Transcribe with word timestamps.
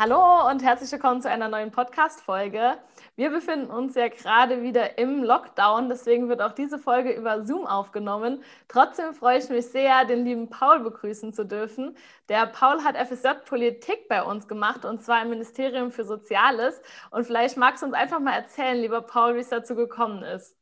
Hallo 0.00 0.48
und 0.48 0.62
herzlich 0.62 0.92
willkommen 0.92 1.20
zu 1.20 1.28
einer 1.28 1.48
neuen 1.48 1.72
Podcast-Folge. 1.72 2.78
Wir 3.16 3.30
befinden 3.30 3.68
uns 3.68 3.96
ja 3.96 4.06
gerade 4.06 4.62
wieder 4.62 4.96
im 4.96 5.24
Lockdown, 5.24 5.88
deswegen 5.88 6.28
wird 6.28 6.40
auch 6.40 6.52
diese 6.52 6.78
Folge 6.78 7.10
über 7.10 7.42
Zoom 7.42 7.66
aufgenommen. 7.66 8.44
Trotzdem 8.68 9.12
freue 9.12 9.38
ich 9.38 9.48
mich 9.48 9.66
sehr, 9.66 10.04
den 10.04 10.24
lieben 10.24 10.50
Paul 10.50 10.84
begrüßen 10.84 11.32
zu 11.32 11.44
dürfen. 11.44 11.96
Der 12.28 12.46
Paul 12.46 12.84
hat 12.84 12.96
FSJ 12.96 13.44
Politik 13.44 14.06
bei 14.08 14.22
uns 14.22 14.46
gemacht 14.46 14.84
und 14.84 15.02
zwar 15.02 15.20
im 15.20 15.30
Ministerium 15.30 15.90
für 15.90 16.04
Soziales. 16.04 16.80
Und 17.10 17.24
vielleicht 17.24 17.56
magst 17.56 17.82
du 17.82 17.86
uns 17.86 17.96
einfach 17.96 18.20
mal 18.20 18.34
erzählen, 18.34 18.76
lieber 18.76 19.00
Paul, 19.00 19.34
wie 19.34 19.40
es 19.40 19.48
dazu 19.48 19.74
gekommen 19.74 20.22
ist. 20.22 20.54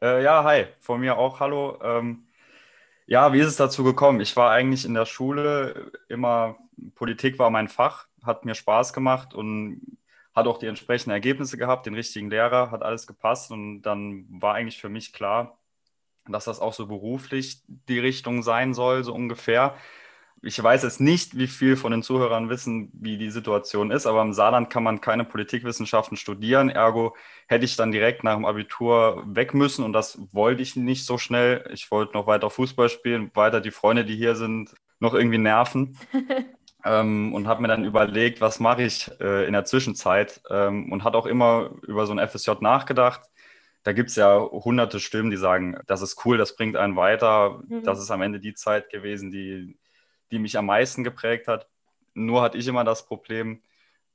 Äh, 0.00 0.22
ja, 0.24 0.42
hi, 0.42 0.68
von 0.80 1.00
mir 1.00 1.18
auch 1.18 1.38
hallo. 1.38 1.78
Ähm, 1.82 2.26
ja, 3.04 3.30
wie 3.34 3.40
ist 3.40 3.48
es 3.48 3.56
dazu 3.56 3.84
gekommen? 3.84 4.20
Ich 4.20 4.34
war 4.36 4.52
eigentlich 4.52 4.86
in 4.86 4.94
der 4.94 5.04
Schule 5.04 5.92
immer, 6.08 6.56
Politik 6.94 7.38
war 7.38 7.50
mein 7.50 7.68
Fach 7.68 8.08
hat 8.22 8.44
mir 8.44 8.54
Spaß 8.54 8.92
gemacht 8.92 9.34
und 9.34 9.98
hat 10.34 10.46
auch 10.46 10.58
die 10.58 10.66
entsprechenden 10.66 11.12
Ergebnisse 11.12 11.56
gehabt, 11.56 11.86
den 11.86 11.94
richtigen 11.94 12.30
Lehrer, 12.30 12.70
hat 12.70 12.82
alles 12.82 13.06
gepasst 13.06 13.50
und 13.50 13.82
dann 13.82 14.26
war 14.30 14.54
eigentlich 14.54 14.80
für 14.80 14.88
mich 14.88 15.12
klar, 15.12 15.58
dass 16.28 16.44
das 16.44 16.60
auch 16.60 16.74
so 16.74 16.86
beruflich 16.86 17.62
die 17.66 17.98
Richtung 17.98 18.42
sein 18.42 18.74
soll, 18.74 19.02
so 19.02 19.14
ungefähr. 19.14 19.74
Ich 20.40 20.62
weiß 20.62 20.84
jetzt 20.84 21.00
nicht, 21.00 21.36
wie 21.36 21.48
viel 21.48 21.74
von 21.76 21.90
den 21.90 22.04
Zuhörern 22.04 22.48
wissen, 22.48 22.90
wie 22.92 23.18
die 23.18 23.30
Situation 23.30 23.90
ist, 23.90 24.06
aber 24.06 24.22
im 24.22 24.32
Saarland 24.32 24.70
kann 24.70 24.84
man 24.84 25.00
keine 25.00 25.24
Politikwissenschaften 25.24 26.16
studieren. 26.16 26.68
Ergo 26.68 27.16
hätte 27.48 27.64
ich 27.64 27.74
dann 27.74 27.90
direkt 27.90 28.22
nach 28.22 28.36
dem 28.36 28.44
Abitur 28.44 29.24
weg 29.26 29.52
müssen 29.54 29.84
und 29.84 29.92
das 29.92 30.20
wollte 30.32 30.62
ich 30.62 30.76
nicht 30.76 31.04
so 31.04 31.18
schnell. 31.18 31.68
Ich 31.72 31.90
wollte 31.90 32.12
noch 32.12 32.28
weiter 32.28 32.50
Fußball 32.50 32.88
spielen, 32.88 33.32
weiter 33.34 33.60
die 33.60 33.72
Freunde, 33.72 34.04
die 34.04 34.14
hier 34.14 34.36
sind, 34.36 34.74
noch 35.00 35.14
irgendwie 35.14 35.38
nerven. 35.38 35.98
ähm, 36.84 37.34
und 37.34 37.46
habe 37.46 37.62
mir 37.62 37.68
dann 37.68 37.84
überlegt, 37.84 38.40
was 38.40 38.60
mache 38.60 38.82
ich 38.82 39.10
äh, 39.20 39.46
in 39.46 39.52
der 39.52 39.64
Zwischenzeit 39.64 40.40
ähm, 40.50 40.92
und 40.92 41.04
hat 41.04 41.14
auch 41.14 41.26
immer 41.26 41.70
über 41.86 42.06
so 42.06 42.12
ein 42.12 42.28
FSJ 42.28 42.52
nachgedacht. 42.60 43.22
Da 43.82 43.92
gibt 43.92 44.10
es 44.10 44.16
ja 44.16 44.38
hunderte 44.38 45.00
Stimmen, 45.00 45.30
die 45.30 45.36
sagen, 45.36 45.78
das 45.86 46.02
ist 46.02 46.24
cool, 46.24 46.36
das 46.36 46.56
bringt 46.56 46.76
einen 46.76 46.96
weiter. 46.96 47.60
Mhm. 47.66 47.82
Das 47.84 48.00
ist 48.00 48.10
am 48.10 48.22
Ende 48.22 48.40
die 48.40 48.54
Zeit 48.54 48.90
gewesen, 48.90 49.30
die, 49.30 49.78
die 50.30 50.38
mich 50.38 50.58
am 50.58 50.66
meisten 50.66 51.04
geprägt 51.04 51.48
hat. 51.48 51.68
Nur 52.14 52.42
hatte 52.42 52.58
ich 52.58 52.66
immer 52.66 52.84
das 52.84 53.06
Problem, 53.06 53.62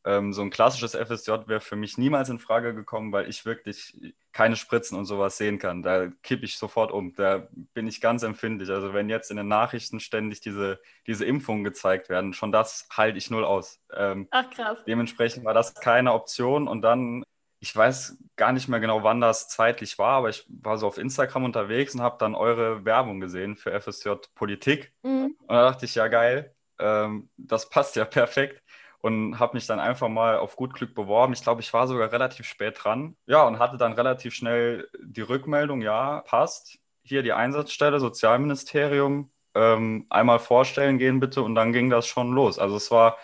ähm, 0.06 0.34
so 0.34 0.42
ein 0.42 0.50
klassisches 0.50 0.96
FSJ 0.96 1.48
wäre 1.48 1.62
für 1.62 1.76
mich 1.76 1.98
niemals 1.98 2.30
in 2.30 2.40
Frage 2.40 2.74
gekommen, 2.74 3.12
weil 3.14 3.30
ich 3.30 3.46
wirklich 3.46 3.96
keine 4.34 4.56
Spritzen 4.56 4.98
und 4.98 5.06
sowas 5.06 5.38
sehen 5.38 5.60
kann. 5.60 5.82
Da 5.82 6.08
kippe 6.24 6.44
ich 6.44 6.58
sofort 6.58 6.92
um. 6.92 7.16
Da 7.16 7.48
bin 7.74 7.88
ich 7.88 8.02
ganz 8.02 8.24
empfindlich. 8.24 8.70
Also 8.70 8.94
wenn 8.94 9.10
jetzt 9.10 9.32
in 9.32 9.38
den 9.38 9.48
Nachrichten 9.48 10.00
ständig 10.00 10.42
diese, 10.42 10.80
diese 11.08 11.26
Impfungen 11.26 11.64
gezeigt 11.64 12.10
werden, 12.10 12.34
schon 12.34 12.52
das 12.52 12.88
halte 12.92 13.18
ich 13.18 13.30
null 13.30 13.46
aus. 13.46 13.80
Ähm, 13.96 14.28
Ach 14.32 14.50
krass. 14.50 14.80
Dementsprechend 14.86 15.46
war 15.46 15.54
das 15.54 15.74
keine 15.76 16.14
Option. 16.14 16.68
Und 16.68 16.82
dann, 16.82 17.24
ich 17.62 17.74
weiß 17.74 18.18
gar 18.36 18.52
nicht 18.52 18.68
mehr 18.68 18.82
genau, 18.82 19.04
wann 19.04 19.22
das 19.22 19.48
zeitlich 19.48 19.98
war, 20.00 20.18
aber 20.18 20.30
ich 20.30 20.46
war 20.50 20.78
so 20.78 20.88
auf 20.88 20.98
Instagram 20.98 21.46
unterwegs 21.46 21.96
und 21.96 22.02
habe 22.02 22.18
dann 22.20 22.36
eure 22.36 22.84
Werbung 22.84 23.22
gesehen 23.22 23.56
für 23.56 23.80
FSJ 23.80 24.10
Politik. 24.36 24.92
Mhm. 25.04 25.36
Und 25.40 25.56
da 25.56 25.70
dachte 25.70 25.86
ich, 25.86 25.96
ja 25.96 26.08
geil, 26.10 26.54
ähm, 26.80 27.30
das 27.38 27.70
passt 27.70 27.96
ja 27.96 28.04
perfekt 28.06 28.63
und 29.04 29.38
habe 29.38 29.58
mich 29.58 29.68
dann 29.68 29.82
einfach 29.82 30.08
mal 30.08 30.38
auf 30.38 30.56
gut 30.56 30.74
Glück 30.74 30.96
beworben. 30.96 31.34
Ich 31.34 31.44
glaube, 31.44 31.60
ich 31.60 31.74
war 31.74 31.88
sogar 31.88 32.14
relativ 32.14 32.46
spät 32.46 32.78
dran. 32.82 33.18
Ja, 33.26 33.46
und 33.46 33.60
hatte 33.60 33.76
dann 33.76 33.92
relativ 33.92 34.34
schnell 34.34 34.88
die 34.98 35.22
Rückmeldung, 35.22 35.82
ja, 35.82 36.22
passt. 36.22 36.80
Hier 37.04 37.22
die 37.22 37.34
Einsatzstelle, 37.34 38.00
Sozialministerium, 38.00 39.30
ähm, 39.56 40.06
einmal 40.10 40.40
vorstellen 40.40 41.00
gehen 41.00 41.20
bitte 41.20 41.42
und 41.42 41.54
dann 41.54 41.74
ging 41.74 41.90
das 41.90 42.08
schon 42.08 42.32
los. 42.32 42.58
Also 42.58 42.78
es 42.78 42.92
war 42.92 43.18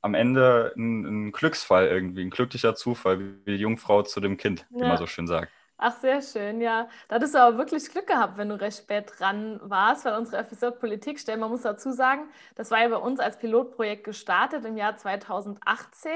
am 0.00 0.14
Ende 0.14 0.72
ein, 0.76 1.26
ein 1.26 1.32
Glücksfall 1.32 1.88
irgendwie, 1.88 2.22
ein 2.22 2.30
glücklicher 2.30 2.76
Zufall, 2.76 3.18
wie 3.18 3.50
die 3.50 3.56
Jungfrau 3.56 4.02
zu 4.02 4.20
dem 4.20 4.36
Kind, 4.36 4.64
ja. 4.70 4.76
wie 4.76 4.88
man 4.88 4.96
so 4.96 5.08
schön 5.08 5.26
sagt. 5.26 5.50
Ach, 5.78 5.94
sehr 6.00 6.22
schön, 6.22 6.62
ja. 6.62 6.88
Da 7.08 7.16
hattest 7.16 7.34
du 7.34 7.38
aber 7.38 7.58
wirklich 7.58 7.90
Glück 7.90 8.06
gehabt, 8.06 8.38
wenn 8.38 8.48
du 8.48 8.58
recht 8.58 8.78
spät 8.78 9.12
dran 9.18 9.60
warst, 9.62 10.06
weil 10.06 10.14
unsere 10.16 10.42
FSJ 10.42 10.68
Politikstelle, 10.80 11.36
man 11.38 11.50
muss 11.50 11.62
dazu 11.62 11.92
sagen, 11.92 12.30
das 12.54 12.70
war 12.70 12.80
ja 12.80 12.88
bei 12.88 12.96
uns 12.96 13.20
als 13.20 13.38
Pilotprojekt 13.38 14.04
gestartet 14.04 14.64
im 14.64 14.78
Jahr 14.78 14.96
2018. 14.96 16.10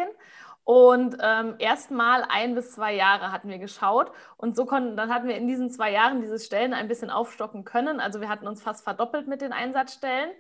Und 0.65 1.17
ähm, 1.21 1.57
erstmal 1.59 2.25
ein 2.29 2.55
bis 2.55 2.73
zwei 2.73 2.95
Jahre 2.95 3.33
hatten 3.33 3.49
wir 3.49 3.59
geschaut. 3.59 4.13
Und 4.37 4.57
so 4.57 4.67
konnten, 4.67 4.97
dann 4.97 5.13
hatten 5.13 5.29
wir 5.29 5.37
in 5.37 5.47
diesen 5.47 5.69
zwei 5.71 5.91
Jahren 5.91 6.21
diese 6.23 6.39
Stellen 6.39 6.75
ein 6.75 6.89
bisschen 6.89 7.11
aufstocken 7.11 7.65
können. 7.65 8.01
Also 8.01 8.21
wir 8.21 8.29
hatten 8.29 8.47
uns 8.47 8.63
fast 8.63 8.85
verdoppelt 8.85 9.27
mit 9.27 9.41
den 9.41 9.53
Einsatzstellen. 9.53 10.31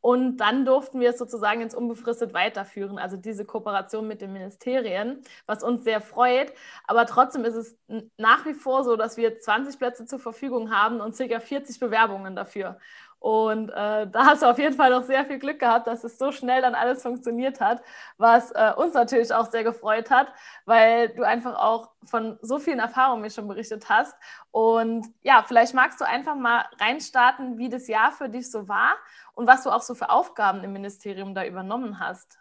Und 0.00 0.38
dann 0.38 0.64
durften 0.64 1.00
wir 1.00 1.10
es 1.10 1.18
sozusagen 1.18 1.60
ins 1.60 1.74
Unbefristet 1.74 2.32
weiterführen, 2.32 2.98
also 2.98 3.16
diese 3.16 3.44
Kooperation 3.44 4.08
mit 4.08 4.22
den 4.22 4.32
Ministerien, 4.32 5.22
was 5.46 5.62
uns 5.62 5.84
sehr 5.84 6.00
freut. 6.00 6.52
Aber 6.86 7.04
trotzdem 7.06 7.44
ist 7.44 7.54
es 7.54 7.78
nach 8.16 8.46
wie 8.46 8.54
vor 8.54 8.84
so, 8.84 8.96
dass 8.96 9.16
wir 9.16 9.38
20 9.38 9.78
Plätze 9.78 10.06
zur 10.06 10.18
Verfügung 10.18 10.70
haben 10.74 11.00
und 11.00 11.14
circa 11.14 11.38
40 11.40 11.80
Bewerbungen 11.80 12.34
dafür. 12.34 12.78
Und 13.20 13.68
äh, 13.68 14.06
da 14.08 14.24
hast 14.24 14.40
du 14.42 14.46
auf 14.46 14.58
jeden 14.58 14.74
Fall 14.74 14.90
noch 14.90 15.04
sehr 15.04 15.26
viel 15.26 15.38
Glück 15.38 15.58
gehabt, 15.58 15.86
dass 15.86 16.04
es 16.04 16.16
so 16.16 16.32
schnell 16.32 16.62
dann 16.62 16.74
alles 16.74 17.02
funktioniert 17.02 17.60
hat, 17.60 17.82
was 18.16 18.50
äh, 18.52 18.72
uns 18.74 18.94
natürlich 18.94 19.32
auch 19.34 19.44
sehr 19.50 19.62
gefreut 19.62 20.10
hat, 20.10 20.28
weil 20.64 21.10
du 21.10 21.22
einfach 21.22 21.54
auch 21.54 21.90
von 22.06 22.38
so 22.40 22.58
vielen 22.58 22.78
Erfahrungen 22.78 23.20
mir 23.20 23.30
schon 23.30 23.46
berichtet 23.46 23.90
hast. 23.90 24.16
Und 24.50 25.06
ja, 25.20 25.44
vielleicht 25.46 25.74
magst 25.74 26.00
du 26.00 26.06
einfach 26.06 26.34
mal 26.34 26.64
reinstarten, 26.80 27.58
wie 27.58 27.68
das 27.68 27.88
Jahr 27.88 28.10
für 28.10 28.30
dich 28.30 28.50
so 28.50 28.68
war 28.68 28.96
und 29.34 29.46
was 29.46 29.64
du 29.64 29.70
auch 29.70 29.82
so 29.82 29.94
für 29.94 30.08
Aufgaben 30.08 30.64
im 30.64 30.72
Ministerium 30.72 31.34
da 31.34 31.44
übernommen 31.44 32.00
hast. 32.00 32.38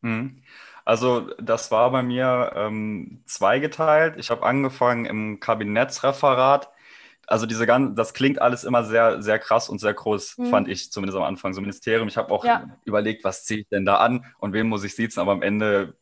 Mhm. 0.00 0.42
Also 0.86 1.30
das 1.38 1.70
war 1.70 1.90
bei 1.90 2.02
mir 2.02 2.52
ähm, 2.56 3.22
zweigeteilt. 3.26 4.16
Ich 4.16 4.30
habe 4.30 4.44
angefangen 4.44 5.04
im 5.04 5.40
Kabinettsreferat 5.40 6.71
also 7.26 7.46
diese 7.46 7.66
ganzen, 7.66 7.94
das 7.94 8.14
klingt 8.14 8.40
alles 8.40 8.64
immer 8.64 8.84
sehr, 8.84 9.22
sehr 9.22 9.38
krass 9.38 9.68
und 9.68 9.78
sehr 9.78 9.94
groß, 9.94 10.38
mhm. 10.38 10.46
fand 10.46 10.68
ich 10.68 10.90
zumindest 10.90 11.16
am 11.16 11.24
Anfang. 11.24 11.54
So 11.54 11.60
Ministerium, 11.60 12.08
ich 12.08 12.16
habe 12.16 12.32
auch 12.32 12.44
ja. 12.44 12.76
überlegt, 12.84 13.24
was 13.24 13.44
ziehe 13.44 13.60
ich 13.60 13.68
denn 13.68 13.84
da 13.84 13.96
an 13.96 14.24
und 14.38 14.52
wen 14.52 14.68
muss 14.68 14.84
ich 14.84 14.94
sitzen, 14.94 15.20
aber 15.20 15.32
am 15.32 15.42
Ende 15.42 15.94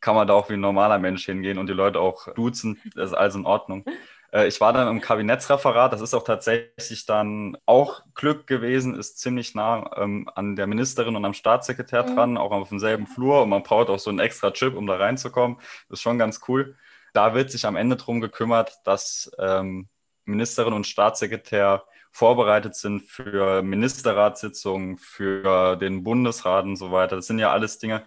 kann 0.00 0.14
man 0.14 0.28
da 0.28 0.34
auch 0.34 0.48
wie 0.48 0.54
ein 0.54 0.60
normaler 0.60 0.98
Mensch 0.98 1.26
hingehen 1.26 1.58
und 1.58 1.66
die 1.66 1.72
Leute 1.72 2.00
auch 2.00 2.32
duzen. 2.34 2.80
Das 2.94 3.10
ist 3.10 3.16
alles 3.16 3.34
in 3.34 3.46
Ordnung. 3.46 3.84
Äh, 4.32 4.46
ich 4.46 4.60
war 4.60 4.72
dann 4.72 4.88
im 4.88 5.00
Kabinettsreferat, 5.00 5.92
das 5.92 6.00
ist 6.00 6.14
auch 6.14 6.24
tatsächlich 6.24 7.06
dann 7.06 7.56
auch 7.66 8.02
Glück 8.14 8.46
gewesen, 8.46 8.94
ist 8.94 9.18
ziemlich 9.18 9.54
nah 9.54 9.90
ähm, 9.96 10.28
an 10.34 10.56
der 10.56 10.66
Ministerin 10.66 11.16
und 11.16 11.24
am 11.24 11.34
Staatssekretär 11.34 12.04
mhm. 12.04 12.14
dran, 12.14 12.36
auch 12.36 12.50
auf 12.50 12.68
demselben 12.68 13.06
Flur 13.06 13.42
und 13.42 13.48
man 13.48 13.62
braucht 13.62 13.88
auch 13.88 13.98
so 13.98 14.10
einen 14.10 14.18
extra 14.18 14.50
Chip, 14.50 14.76
um 14.76 14.86
da 14.86 14.96
reinzukommen. 14.96 15.56
Das 15.88 15.98
ist 15.98 16.02
schon 16.02 16.18
ganz 16.18 16.40
cool. 16.48 16.76
Da 17.14 17.34
wird 17.34 17.50
sich 17.50 17.64
am 17.64 17.76
Ende 17.76 17.96
darum 17.96 18.20
gekümmert, 18.20 18.78
dass 18.84 19.30
ähm, 19.38 19.88
Ministerin 20.28 20.72
und 20.72 20.86
Staatssekretär 20.86 21.84
vorbereitet 22.12 22.74
sind 22.74 23.02
für 23.02 23.62
Ministerratssitzungen, 23.62 24.98
für 24.98 25.76
den 25.76 26.04
Bundesrat 26.04 26.64
und 26.64 26.76
so 26.76 26.92
weiter. 26.92 27.16
Das 27.16 27.26
sind 27.26 27.38
ja 27.38 27.50
alles 27.50 27.78
Dinge, 27.78 28.04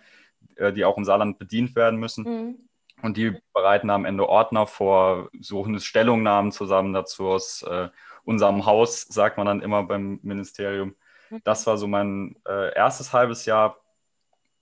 äh, 0.56 0.72
die 0.72 0.86
auch 0.86 0.98
im 0.98 1.06
Saarland 1.06 1.40
bedient 1.40 1.76
werden 1.76 2.00
müssen. 2.00 2.24
Mhm. 2.24 2.56
Und 3.02 3.18
die 3.18 3.36
bereiten 3.54 3.90
am 3.90 4.06
Ende 4.06 4.30
Ordner 4.30 4.68
vor, 4.68 5.30
suchen 5.40 5.80
Stellungnahmen 5.80 6.52
zusammen 6.52 6.94
dazu 6.94 7.28
aus 7.28 7.64
äh, 7.64 7.90
unserem 8.24 8.66
Haus, 8.66 9.02
sagt 9.02 9.38
man 9.38 9.48
dann 9.48 9.62
immer 9.62 9.84
beim 9.84 10.20
Ministerium. 10.22 10.96
Mhm. 11.30 11.42
Das 11.44 11.66
war 11.66 11.78
so 11.78 11.88
mein 11.88 12.36
äh, 12.48 12.76
erstes 12.76 13.14
halbes 13.14 13.46
Jahr 13.46 13.78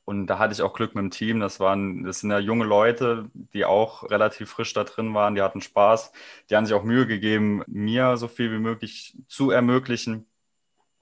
und 0.09 0.25
da 0.25 0.39
hatte 0.39 0.53
ich 0.53 0.63
auch 0.63 0.73
Glück 0.73 0.95
mit 0.95 1.03
dem 1.03 1.11
Team. 1.11 1.39
Das 1.39 1.59
waren, 1.59 2.03
das 2.03 2.21
sind 2.21 2.31
ja 2.31 2.39
junge 2.39 2.65
Leute, 2.65 3.29
die 3.53 3.63
auch 3.63 4.09
relativ 4.09 4.49
frisch 4.49 4.73
da 4.73 4.83
drin 4.83 5.13
waren. 5.13 5.35
Die 5.35 5.43
hatten 5.43 5.61
Spaß. 5.61 6.11
Die 6.49 6.55
haben 6.55 6.65
sich 6.65 6.73
auch 6.73 6.83
Mühe 6.83 7.05
gegeben, 7.05 7.61
mir 7.67 8.17
so 8.17 8.27
viel 8.27 8.51
wie 8.51 8.57
möglich 8.57 9.15
zu 9.27 9.51
ermöglichen. 9.51 10.25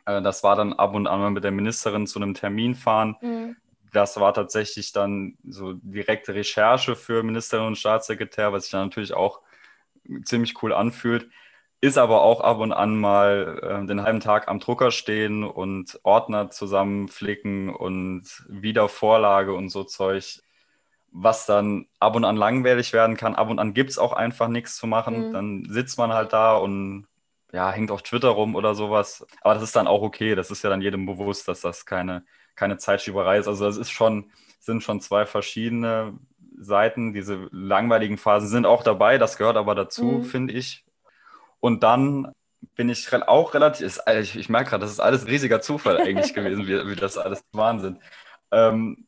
Äh, 0.06 0.22
das 0.22 0.44
war 0.44 0.58
dann 0.58 0.74
ab 0.74 0.94
und 0.94 1.08
an 1.08 1.22
mal 1.22 1.32
mit 1.32 1.46
der 1.46 1.52
Ministerin 1.52 2.06
zu 2.06 2.20
einem 2.20 2.34
Termin 2.34 2.76
fahren. 2.76 3.16
Mhm. 3.22 3.56
Das 3.94 4.20
war 4.20 4.34
tatsächlich 4.34 4.92
dann 4.92 5.38
so 5.48 5.72
direkte 5.72 6.36
Recherche 6.36 6.98
für 6.98 7.24
Ministerin 7.24 7.68
und 7.68 7.78
Staatssekretär, 7.78 8.52
was 8.52 8.64
sich 8.64 8.72
dann 8.72 8.88
natürlich 8.88 9.14
auch 9.14 9.40
ziemlich 10.26 10.62
cool 10.62 10.74
anfühlt 10.74 11.30
ist 11.80 11.98
aber 11.98 12.22
auch 12.22 12.42
ab 12.42 12.60
und 12.60 12.72
an 12.74 13.00
mal 13.00 13.60
äh, 13.62 13.86
den 13.86 14.02
halben 14.02 14.20
Tag 14.20 14.48
am 14.48 14.60
Drucker 14.60 14.92
stehen 14.92 15.44
und 15.44 16.00
Ordner 16.04 16.50
zusammenflicken 16.50 17.70
und 17.70 18.24
wieder 18.48 18.90
Vorlage 18.90 19.54
und 19.54 19.70
so 19.70 19.84
Zeug, 19.84 20.42
was 21.12 21.46
dann 21.46 21.86
ab 22.00 22.16
und 22.16 22.26
an 22.26 22.36
langweilig 22.36 22.94
werden 22.94 23.16
kann. 23.16 23.36
Ab 23.36 23.50
und 23.50 23.60
an 23.60 23.74
gibt 23.74 23.92
es 23.92 24.00
auch 24.00 24.14
einfach 24.14 24.48
nichts 24.48 24.76
zu 24.76 24.88
machen. 24.88 25.30
Mhm. 25.30 25.34
Dann 25.34 25.68
sitzt 25.70 25.98
man 26.00 26.14
halt 26.14 26.34
da 26.34 26.58
und 26.58 27.08
ja, 27.54 27.72
hängt 27.72 27.92
auf 27.92 28.02
Twitter 28.02 28.30
rum 28.30 28.56
oder 28.56 28.74
sowas. 28.74 29.26
Aber 29.42 29.54
das 29.54 29.64
ist 29.64 29.76
dann 29.76 29.88
auch 29.88 30.02
okay. 30.02 30.36
Das 30.36 30.50
ist 30.50 30.64
ja 30.64 30.70
dann 30.72 30.82
jedem 30.82 31.06
bewusst, 31.06 31.48
dass 31.48 31.62
das 31.62 31.86
keine, 31.86 32.26
keine 32.56 32.78
Zeitschieberei 32.78 33.38
ist. 33.38 33.48
Also 33.48 33.66
das 33.66 33.78
ist 33.78 33.92
schon, 33.92 34.32
sind 34.60 34.82
schon 34.82 35.00
zwei 35.00 35.28
verschiedene 35.28 36.18
Seiten. 36.60 37.14
Diese 37.14 37.48
langweiligen 37.52 38.18
Phasen 38.18 38.50
sind 38.50 38.66
auch 38.66 38.84
dabei. 38.84 39.20
Das 39.20 39.38
gehört 39.38 39.58
aber 39.58 39.76
dazu, 39.76 40.06
mhm. 40.06 40.24
finde 40.24 40.54
ich 40.54 40.87
und 41.60 41.84
dann 41.84 42.32
bin 42.76 42.90
ich 42.90 43.12
auch 43.14 43.54
relativ, 43.54 44.00
ich, 44.20 44.36
ich 44.36 44.50
merke 44.50 44.72
gerade, 44.72 44.82
das 44.82 44.92
ist 44.92 45.00
alles 45.00 45.28
riesiger 45.28 45.62
Zufall 45.62 45.98
eigentlich 45.98 46.34
gewesen, 46.34 46.68
wie, 46.68 46.88
wie 46.88 46.96
das 46.96 47.18
alles 47.18 47.44
Wahnsinn. 47.52 48.00
Ähm, 48.52 49.08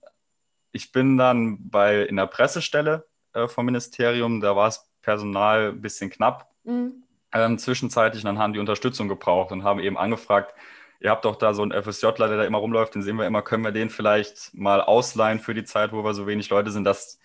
ich 0.72 0.92
bin 0.92 1.18
dann 1.18 1.70
bei 1.70 2.04
in 2.04 2.16
der 2.16 2.28
Pressestelle 2.28 3.08
äh, 3.34 3.48
vom 3.48 3.66
Ministerium, 3.66 4.42
da 4.42 4.56
war 4.56 4.68
das 4.68 4.90
Personal 5.02 5.70
ein 5.70 5.82
bisschen 5.82 6.10
knapp. 6.10 6.50
Mhm. 6.64 7.04
Ähm, 7.32 7.58
zwischenzeitlich, 7.58 8.24
dann 8.24 8.40
haben 8.40 8.54
die 8.54 8.60
Unterstützung 8.60 9.08
gebraucht 9.08 9.52
und 9.52 9.64
haben 9.64 9.80
eben 9.80 9.98
angefragt, 9.98 10.54
ihr 11.00 11.12
habt 11.12 11.26
doch 11.26 11.36
da 11.36 11.54
so 11.54 11.62
einen 11.62 11.72
FSJler, 11.72 12.28
der 12.28 12.38
da 12.38 12.44
immer 12.44 12.58
rumläuft, 12.58 12.96
den 12.96 13.04
sehen 13.04 13.18
wir 13.18 13.28
immer, 13.28 13.42
können 13.42 13.64
wir 13.64 13.72
den 13.72 13.90
vielleicht 13.90 14.54
mal 14.54 14.82
ausleihen 14.82 15.40
für 15.40 15.54
die 15.54 15.64
Zeit, 15.64 15.92
wo 15.92 16.04
wir 16.04 16.14
so 16.14 16.28
wenig 16.28 16.50
Leute 16.50 16.72
sind, 16.72 16.84
dass 16.84 17.20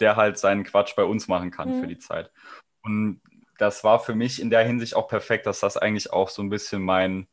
der 0.00 0.16
halt 0.16 0.38
seinen 0.38 0.64
Quatsch 0.64 0.94
bei 0.96 1.04
uns 1.04 1.28
machen 1.28 1.50
kann 1.50 1.76
mhm. 1.76 1.80
für 1.80 1.86
die 1.88 1.98
Zeit. 1.98 2.30
Und 2.82 3.20
das 3.58 3.84
war 3.84 4.00
für 4.00 4.14
mich 4.14 4.40
in 4.40 4.50
der 4.50 4.64
Hinsicht 4.64 4.96
auch 4.96 5.08
perfekt, 5.08 5.46
dass 5.46 5.60
das 5.60 5.76
eigentlich 5.76 6.12
auch 6.12 6.30
so 6.30 6.42
ein 6.42 6.48
bisschen 6.48 6.80
mein, 6.82 7.26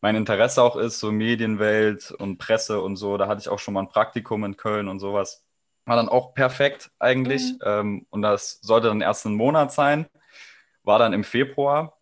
mein 0.00 0.16
Interesse 0.16 0.62
auch 0.62 0.76
ist, 0.76 0.98
so 0.98 1.12
Medienwelt 1.12 2.10
und 2.10 2.38
Presse 2.38 2.80
und 2.80 2.96
so. 2.96 3.16
Da 3.16 3.28
hatte 3.28 3.40
ich 3.40 3.48
auch 3.48 3.58
schon 3.58 3.74
mal 3.74 3.82
ein 3.82 3.88
Praktikum 3.88 4.44
in 4.44 4.56
Köln 4.56 4.88
und 4.88 4.98
sowas. 4.98 5.44
War 5.84 5.96
dann 5.96 6.08
auch 6.08 6.34
perfekt 6.34 6.90
eigentlich. 6.98 7.52
Mhm. 7.52 7.58
Ähm, 7.64 8.06
und 8.10 8.22
das 8.22 8.58
sollte 8.62 8.88
dann 8.88 9.02
erst 9.02 9.26
ein 9.26 9.34
Monat 9.34 9.70
sein. 9.70 10.06
War 10.82 10.98
dann 10.98 11.12
im 11.12 11.24
Februar, 11.24 11.98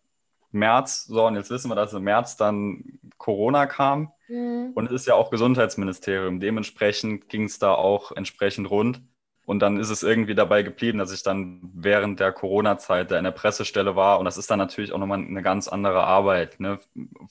März. 0.51 1.03
So, 1.05 1.27
und 1.27 1.35
jetzt 1.35 1.49
wissen 1.49 1.69
wir, 1.69 1.75
dass 1.75 1.93
im 1.93 2.03
März 2.03 2.37
dann 2.37 2.99
Corona 3.17 3.65
kam. 3.65 4.13
Mhm. 4.29 4.71
Und 4.73 4.85
es 4.85 4.93
ist 4.93 5.07
ja 5.07 5.15
auch 5.15 5.31
Gesundheitsministerium. 5.31 6.39
Dementsprechend 6.39 7.27
ging 7.27 7.43
es 7.43 7.59
da 7.59 7.73
auch 7.73 8.13
entsprechend 8.13 8.69
rund. 8.69 9.01
Und 9.45 9.59
dann 9.59 9.77
ist 9.77 9.89
es 9.89 10.03
irgendwie 10.03 10.35
dabei 10.35 10.63
geblieben, 10.63 10.99
dass 10.99 11.11
ich 11.11 11.21
dann 11.21 11.59
während 11.73 12.19
der 12.19 12.31
Corona-Zeit 12.31 13.11
da 13.11 13.17
in 13.17 13.25
der 13.25 13.31
Pressestelle 13.31 13.95
war. 13.95 14.19
Und 14.19 14.25
das 14.25 14.37
ist 14.37 14.49
dann 14.49 14.59
natürlich 14.59 14.93
auch 14.93 14.99
nochmal 14.99 15.19
eine 15.19 15.41
ganz 15.41 15.67
andere 15.67 16.05
Arbeit, 16.05 16.59
ne? 16.59 16.79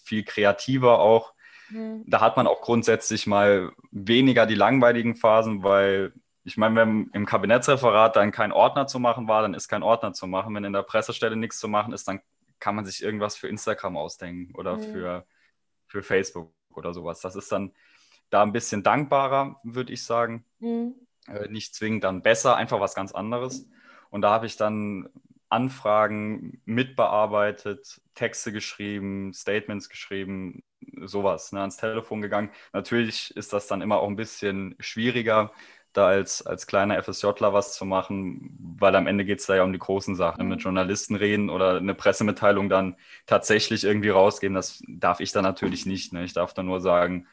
viel 0.04 0.22
kreativer 0.22 0.98
auch. 0.98 1.32
Mhm. 1.70 2.04
Da 2.06 2.20
hat 2.20 2.36
man 2.36 2.46
auch 2.46 2.60
grundsätzlich 2.60 3.26
mal 3.26 3.72
weniger 3.90 4.44
die 4.44 4.54
langweiligen 4.54 5.16
Phasen, 5.16 5.62
weil 5.62 6.12
ich 6.44 6.56
meine, 6.56 6.76
wenn 6.76 7.10
im 7.14 7.24
Kabinettsreferat 7.24 8.16
dann 8.16 8.32
kein 8.32 8.52
Ordner 8.52 8.86
zu 8.86 8.98
machen 8.98 9.28
war, 9.28 9.42
dann 9.42 9.54
ist 9.54 9.68
kein 9.68 9.82
Ordner 9.82 10.12
zu 10.12 10.26
machen. 10.26 10.54
Wenn 10.54 10.64
in 10.64 10.72
der 10.72 10.82
Pressestelle 10.82 11.36
nichts 11.36 11.58
zu 11.58 11.68
machen 11.68 11.92
ist, 11.92 12.08
dann 12.08 12.20
kann 12.58 12.74
man 12.74 12.84
sich 12.84 13.02
irgendwas 13.02 13.36
für 13.36 13.48
Instagram 13.48 13.96
ausdenken 13.96 14.54
oder 14.54 14.76
mhm. 14.76 14.82
für, 14.82 15.26
für 15.86 16.02
Facebook 16.02 16.52
oder 16.74 16.92
sowas. 16.92 17.20
Das 17.20 17.36
ist 17.36 17.50
dann 17.52 17.72
da 18.30 18.42
ein 18.42 18.52
bisschen 18.52 18.82
dankbarer, 18.82 19.60
würde 19.62 19.92
ich 19.92 20.04
sagen. 20.04 20.44
Mhm. 20.58 20.94
Äh, 21.28 21.48
nicht 21.48 21.74
zwingend 21.74 22.04
dann 22.04 22.22
besser, 22.22 22.56
einfach 22.56 22.80
was 22.80 22.94
ganz 22.94 23.12
anderes. 23.12 23.68
Und 24.10 24.22
da 24.22 24.30
habe 24.30 24.46
ich 24.46 24.56
dann 24.56 25.08
Anfragen 25.48 26.60
mitbearbeitet, 26.64 28.00
Texte 28.14 28.52
geschrieben, 28.52 29.32
Statements 29.34 29.88
geschrieben, 29.88 30.62
sowas, 31.04 31.52
ne, 31.52 31.60
ans 31.60 31.76
Telefon 31.76 32.22
gegangen. 32.22 32.50
Natürlich 32.72 33.36
ist 33.36 33.52
das 33.52 33.66
dann 33.66 33.82
immer 33.82 34.00
auch 34.00 34.08
ein 34.08 34.16
bisschen 34.16 34.74
schwieriger, 34.80 35.52
da 35.92 36.06
als, 36.06 36.46
als 36.46 36.66
kleiner 36.66 37.02
FSJler 37.02 37.52
was 37.52 37.74
zu 37.74 37.84
machen, 37.84 38.56
weil 38.78 38.96
am 38.96 39.06
Ende 39.06 39.24
geht 39.26 39.40
es 39.40 39.46
da 39.46 39.56
ja 39.56 39.62
um 39.62 39.74
die 39.74 39.78
großen 39.78 40.16
Sachen. 40.16 40.48
Mit 40.48 40.62
Journalisten 40.62 41.16
reden 41.16 41.50
oder 41.50 41.76
eine 41.76 41.94
Pressemitteilung 41.94 42.70
dann 42.70 42.96
tatsächlich 43.26 43.84
irgendwie 43.84 44.08
rausgeben, 44.08 44.54
das 44.54 44.82
darf 44.88 45.20
ich 45.20 45.32
dann 45.32 45.44
natürlich 45.44 45.84
nicht. 45.84 46.14
Ne? 46.14 46.24
Ich 46.24 46.32
darf 46.32 46.54
dann 46.54 46.66
nur 46.66 46.80
sagen, 46.80 47.26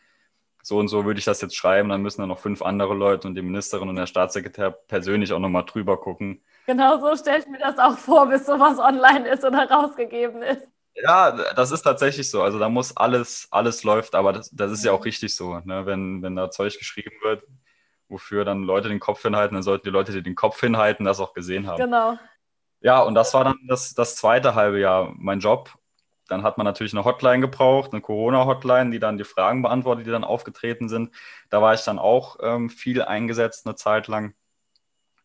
so 0.70 0.78
und 0.78 0.88
so 0.88 1.04
würde 1.04 1.20
ich 1.20 1.26
das 1.26 1.42
jetzt 1.42 1.56
schreiben, 1.56 1.90
dann 1.90 2.02
müssen 2.02 2.22
da 2.22 2.28
noch 2.28 2.40
fünf 2.40 2.62
andere 2.62 2.94
Leute 2.94 3.28
und 3.28 3.36
die 3.36 3.42
Ministerin 3.42 3.90
und 3.90 3.96
der 3.96 4.06
Staatssekretär 4.06 4.72
persönlich 4.72 5.34
auch 5.34 5.40
nochmal 5.40 5.66
drüber 5.66 5.98
gucken. 5.98 6.42
Genau 6.68 7.00
so 7.00 7.16
stelle 7.16 7.40
ich 7.40 7.48
mir 7.48 7.58
das 7.58 7.78
auch 7.78 7.98
vor, 7.98 8.28
bis 8.28 8.46
sowas 8.46 8.78
online 8.80 9.28
ist 9.28 9.44
oder 9.44 9.70
rausgegeben 9.70 10.44
ist. 10.44 10.68
Ja, 10.94 11.32
das 11.32 11.72
ist 11.72 11.82
tatsächlich 11.82 12.30
so. 12.30 12.42
Also 12.44 12.60
da 12.60 12.70
muss 12.70 12.96
alles, 12.96 13.48
alles 13.52 13.84
läuft, 13.84 14.16
aber 14.16 14.32
das, 14.34 14.52
das 14.52 14.72
ist 14.72 14.86
ja 14.86 14.92
auch 14.92 15.04
richtig 15.06 15.36
so. 15.36 15.60
Ne? 15.64 15.86
Wenn, 15.86 16.22
wenn 16.22 16.36
da 16.36 16.52
Zeug 16.52 16.78
geschrieben 16.78 17.16
wird, 17.24 17.44
wofür 18.08 18.46
dann 18.46 18.64
Leute 18.64 18.90
den 18.90 19.00
Kopf 19.00 19.22
hinhalten, 19.22 19.56
dann 19.56 19.64
sollten 19.64 19.86
die 19.86 19.92
Leute, 19.92 20.12
die 20.12 20.24
den 20.24 20.36
Kopf 20.36 20.60
hinhalten, 20.60 21.06
das 21.06 21.20
auch 21.20 21.34
gesehen 21.34 21.68
haben. 21.68 21.78
Genau. 21.78 22.18
Ja, 22.82 23.02
und 23.02 23.16
das 23.16 23.34
war 23.34 23.44
dann 23.44 23.58
das, 23.68 23.94
das 23.94 24.16
zweite 24.16 24.56
halbe 24.56 24.80
Jahr 24.80 25.14
mein 25.18 25.40
Job. 25.40 25.74
Dann 26.30 26.44
hat 26.44 26.58
man 26.58 26.66
natürlich 26.66 26.94
eine 26.94 27.06
Hotline 27.06 27.42
gebraucht, 27.42 27.92
eine 27.92 28.02
Corona-Hotline, 28.02 28.92
die 28.92 29.00
dann 29.00 29.18
die 29.18 29.24
Fragen 29.24 29.62
beantwortet, 29.62 30.06
die 30.06 30.12
dann 30.12 30.24
aufgetreten 30.24 30.90
sind. 30.90 31.14
Da 31.50 31.62
war 31.62 31.74
ich 31.74 31.82
dann 31.82 32.00
auch 32.00 32.38
ähm, 32.42 32.70
viel 32.70 33.02
eingesetzt 33.02 33.66
eine 33.66 33.76
Zeit 33.76 34.08
lang 34.08 34.34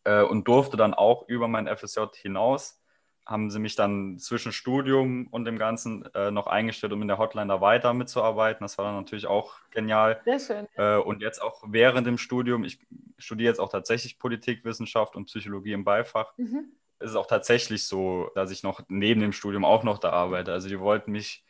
äh, 0.05 0.23
und 0.23 0.49
durfte 0.49 0.77
dann 0.77 0.95
auch 0.95 1.29
über 1.29 1.49
mein 1.49 1.67
FSJ 1.67 2.01
hinaus. 2.15 2.81
Haben 3.27 3.51
sie 3.51 3.59
mich 3.59 3.75
dann 3.75 4.19
zwischen 4.19 4.53
Studium 4.53 5.29
und 5.29 5.47
dem 5.47 5.59
Ganzen 5.59 6.05
äh, 6.15 6.31
noch 6.31 6.47
eingestellt, 6.47 6.93
um 6.93 7.01
in 7.01 7.09
der 7.09 7.17
Hotline 7.17 7.49
da 7.49 7.61
weiter 7.61 7.95
mitzuarbeiten. 7.95 8.65
Das 8.65 8.77
war 8.77 8.85
dann 8.85 8.97
natürlich 8.97 9.27
auch 9.27 9.55
genial. 9.71 10.21
Sehr 10.25 10.39
schön. 10.39 10.69
Äh, 10.77 10.97
und 10.97 11.23
jetzt 11.23 11.41
auch 11.41 11.63
während 11.67 12.07
dem 12.07 12.19
Studium, 12.19 12.65
ich 12.65 12.79
studiere 13.17 13.49
jetzt 13.49 13.61
auch 13.61 13.71
tatsächlich 13.71 14.19
Politikwissenschaft 14.19 15.17
und 15.17 15.27
Psychologie 15.27 15.73
im 15.73 15.85
Beifach. 15.85 16.35
Mhm 16.37 16.73
ist 17.01 17.11
es 17.11 17.17
auch 17.17 17.27
tatsächlich 17.27 17.87
so, 17.87 18.31
dass 18.35 18.51
ich 18.51 18.63
noch 18.63 18.81
neben 18.89 19.21
dem 19.21 19.33
Studium 19.33 19.65
auch 19.65 19.83
noch 19.83 19.99
da 19.99 20.11
arbeite. 20.11 20.53
Also 20.53 20.69
die 20.69 20.81
wollten 20.81 21.13
mich 21.13 21.45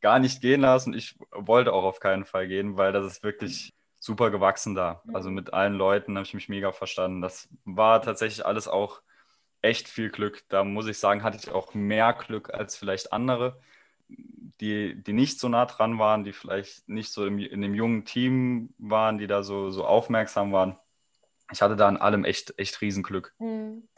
gar 0.00 0.18
nicht 0.18 0.40
gehen 0.40 0.60
lassen. 0.60 0.94
Ich 0.94 1.18
wollte 1.32 1.72
auch 1.72 1.84
auf 1.84 2.00
keinen 2.00 2.24
Fall 2.24 2.48
gehen, 2.48 2.76
weil 2.76 2.92
das 2.92 3.06
ist 3.06 3.22
wirklich 3.22 3.72
super 3.98 4.30
gewachsen 4.30 4.74
da. 4.74 5.02
Also 5.12 5.30
mit 5.30 5.52
allen 5.52 5.74
Leuten 5.74 6.16
habe 6.16 6.26
ich 6.26 6.34
mich 6.34 6.48
mega 6.48 6.72
verstanden. 6.72 7.20
Das 7.20 7.48
war 7.64 8.00
tatsächlich 8.02 8.46
alles 8.46 8.68
auch 8.68 9.02
echt 9.60 9.88
viel 9.88 10.10
Glück. 10.10 10.44
Da 10.48 10.64
muss 10.64 10.86
ich 10.86 10.98
sagen, 10.98 11.22
hatte 11.22 11.38
ich 11.38 11.50
auch 11.50 11.74
mehr 11.74 12.12
Glück 12.12 12.54
als 12.54 12.76
vielleicht 12.76 13.12
andere, 13.12 13.60
die, 14.60 15.02
die 15.02 15.12
nicht 15.12 15.40
so 15.40 15.48
nah 15.48 15.66
dran 15.66 15.98
waren, 15.98 16.24
die 16.24 16.32
vielleicht 16.32 16.88
nicht 16.88 17.12
so 17.12 17.26
im, 17.26 17.38
in 17.38 17.60
dem 17.60 17.74
jungen 17.74 18.04
Team 18.04 18.74
waren, 18.78 19.18
die 19.18 19.26
da 19.26 19.42
so, 19.42 19.70
so 19.70 19.84
aufmerksam 19.84 20.52
waren. 20.52 20.78
Ich 21.52 21.62
hatte 21.62 21.76
da 21.76 21.88
an 21.88 21.96
allem 21.96 22.24
echt, 22.24 22.58
echt 22.58 22.80
Riesenglück. 22.80 23.34
Mhm. 23.38 23.88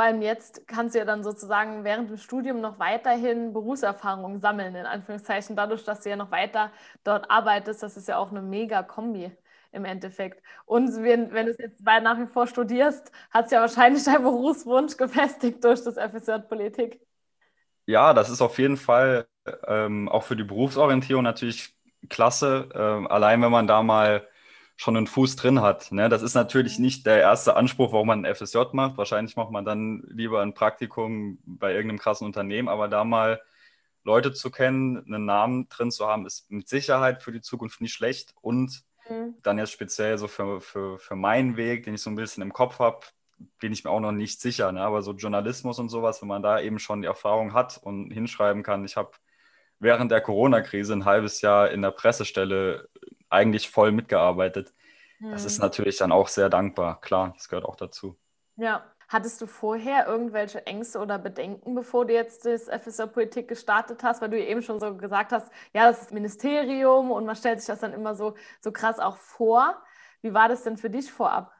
Vor 0.00 0.06
allem 0.06 0.22
jetzt 0.22 0.66
kannst 0.66 0.94
du 0.94 0.98
ja 0.98 1.04
dann 1.04 1.22
sozusagen 1.22 1.84
während 1.84 2.08
dem 2.08 2.16
Studium 2.16 2.62
noch 2.62 2.78
weiterhin 2.78 3.52
Berufserfahrung 3.52 4.40
sammeln, 4.40 4.74
in 4.74 4.86
Anführungszeichen, 4.86 5.56
dadurch, 5.56 5.84
dass 5.84 6.00
du 6.00 6.08
ja 6.08 6.16
noch 6.16 6.30
weiter 6.30 6.72
dort 7.04 7.30
arbeitest. 7.30 7.82
Das 7.82 7.98
ist 7.98 8.08
ja 8.08 8.16
auch 8.16 8.30
eine 8.30 8.40
mega 8.40 8.82
Kombi 8.82 9.30
im 9.72 9.84
Endeffekt. 9.84 10.42
Und 10.64 11.02
wenn, 11.02 11.34
wenn 11.34 11.44
du 11.44 11.52
es 11.52 11.58
jetzt 11.58 11.84
weiter 11.84 12.00
nach 12.00 12.18
wie 12.18 12.32
vor 12.32 12.46
studierst, 12.46 13.12
hat 13.30 13.44
es 13.44 13.50
ja 13.50 13.60
wahrscheinlich 13.60 14.02
dein 14.04 14.22
Berufswunsch 14.22 14.96
gefestigt 14.96 15.62
durch 15.62 15.84
das 15.84 15.98
FSJ 15.98 16.48
Politik. 16.48 16.98
Ja, 17.84 18.14
das 18.14 18.30
ist 18.30 18.40
auf 18.40 18.58
jeden 18.58 18.78
Fall 18.78 19.26
ähm, 19.66 20.08
auch 20.08 20.22
für 20.22 20.34
die 20.34 20.44
Berufsorientierung 20.44 21.24
natürlich 21.24 21.74
klasse. 22.08 22.70
Ähm, 22.74 23.06
allein 23.06 23.42
wenn 23.42 23.52
man 23.52 23.66
da 23.66 23.82
mal 23.82 24.26
schon 24.80 24.96
einen 24.96 25.06
Fuß 25.06 25.36
drin 25.36 25.60
hat. 25.60 25.92
Ne? 25.92 26.08
Das 26.08 26.22
ist 26.22 26.32
natürlich 26.32 26.78
mhm. 26.78 26.86
nicht 26.86 27.04
der 27.04 27.20
erste 27.20 27.54
Anspruch, 27.54 27.92
warum 27.92 28.06
man 28.06 28.24
ein 28.24 28.34
FSJ 28.34 28.58
macht. 28.72 28.96
Wahrscheinlich 28.96 29.36
macht 29.36 29.50
man 29.50 29.66
dann 29.66 30.02
lieber 30.08 30.40
ein 30.40 30.54
Praktikum 30.54 31.38
bei 31.44 31.74
irgendeinem 31.74 31.98
krassen 31.98 32.26
Unternehmen, 32.26 32.66
aber 32.66 32.88
da 32.88 33.04
mal 33.04 33.42
Leute 34.04 34.32
zu 34.32 34.50
kennen, 34.50 35.04
einen 35.04 35.26
Namen 35.26 35.68
drin 35.68 35.90
zu 35.90 36.06
haben, 36.06 36.24
ist 36.24 36.50
mit 36.50 36.66
Sicherheit 36.66 37.22
für 37.22 37.30
die 37.30 37.42
Zukunft 37.42 37.82
nicht 37.82 37.92
schlecht. 37.92 38.32
Und 38.40 38.82
mhm. 39.10 39.34
dann 39.42 39.58
jetzt 39.58 39.72
speziell 39.72 40.16
so 40.16 40.28
für, 40.28 40.62
für, 40.62 40.98
für 40.98 41.14
meinen 41.14 41.58
Weg, 41.58 41.84
den 41.84 41.92
ich 41.92 42.00
so 42.00 42.08
ein 42.08 42.16
bisschen 42.16 42.42
im 42.42 42.54
Kopf 42.54 42.78
habe, 42.78 43.00
bin 43.58 43.74
ich 43.74 43.84
mir 43.84 43.90
auch 43.90 44.00
noch 44.00 44.12
nicht 44.12 44.40
sicher. 44.40 44.72
Ne? 44.72 44.80
Aber 44.80 45.02
so 45.02 45.12
Journalismus 45.12 45.78
und 45.78 45.90
sowas, 45.90 46.22
wenn 46.22 46.28
man 46.28 46.42
da 46.42 46.58
eben 46.58 46.78
schon 46.78 47.02
die 47.02 47.08
Erfahrung 47.08 47.52
hat 47.52 47.78
und 47.82 48.10
hinschreiben 48.12 48.62
kann, 48.62 48.86
ich 48.86 48.96
habe 48.96 49.10
während 49.78 50.10
der 50.10 50.22
Corona-Krise 50.22 50.94
ein 50.94 51.04
halbes 51.04 51.42
Jahr 51.42 51.70
in 51.70 51.82
der 51.82 51.90
Pressestelle 51.90 52.88
eigentlich 53.30 53.70
voll 53.70 53.92
mitgearbeitet. 53.92 54.74
Mhm. 55.18 55.30
Das 55.32 55.44
ist 55.44 55.58
mhm. 55.58 55.64
natürlich 55.64 55.96
dann 55.96 56.12
auch 56.12 56.28
sehr 56.28 56.50
dankbar. 56.50 57.00
Klar, 57.00 57.32
das 57.34 57.48
gehört 57.48 57.64
auch 57.64 57.76
dazu. 57.76 58.16
Ja. 58.56 58.84
Hattest 59.10 59.40
du 59.40 59.48
vorher 59.48 60.06
irgendwelche 60.06 60.64
Ängste 60.68 61.00
oder 61.00 61.18
Bedenken, 61.18 61.74
bevor 61.74 62.06
du 62.06 62.14
jetzt 62.14 62.46
das 62.46 62.68
FSR 62.68 63.08
Politik 63.08 63.48
gestartet 63.48 64.04
hast, 64.04 64.22
weil 64.22 64.30
du 64.30 64.38
eben 64.40 64.62
schon 64.62 64.78
so 64.78 64.96
gesagt 64.96 65.32
hast, 65.32 65.50
ja, 65.74 65.88
das 65.88 66.02
ist 66.02 66.12
Ministerium 66.12 67.10
und 67.10 67.26
man 67.26 67.34
stellt 67.34 67.58
sich 67.58 67.66
das 67.66 67.80
dann 67.80 67.92
immer 67.92 68.14
so, 68.14 68.36
so 68.60 68.70
krass 68.70 69.00
auch 69.00 69.16
vor. 69.16 69.82
Wie 70.22 70.32
war 70.32 70.48
das 70.48 70.62
denn 70.62 70.76
für 70.76 70.90
dich 70.90 71.10
vorab? 71.10 71.52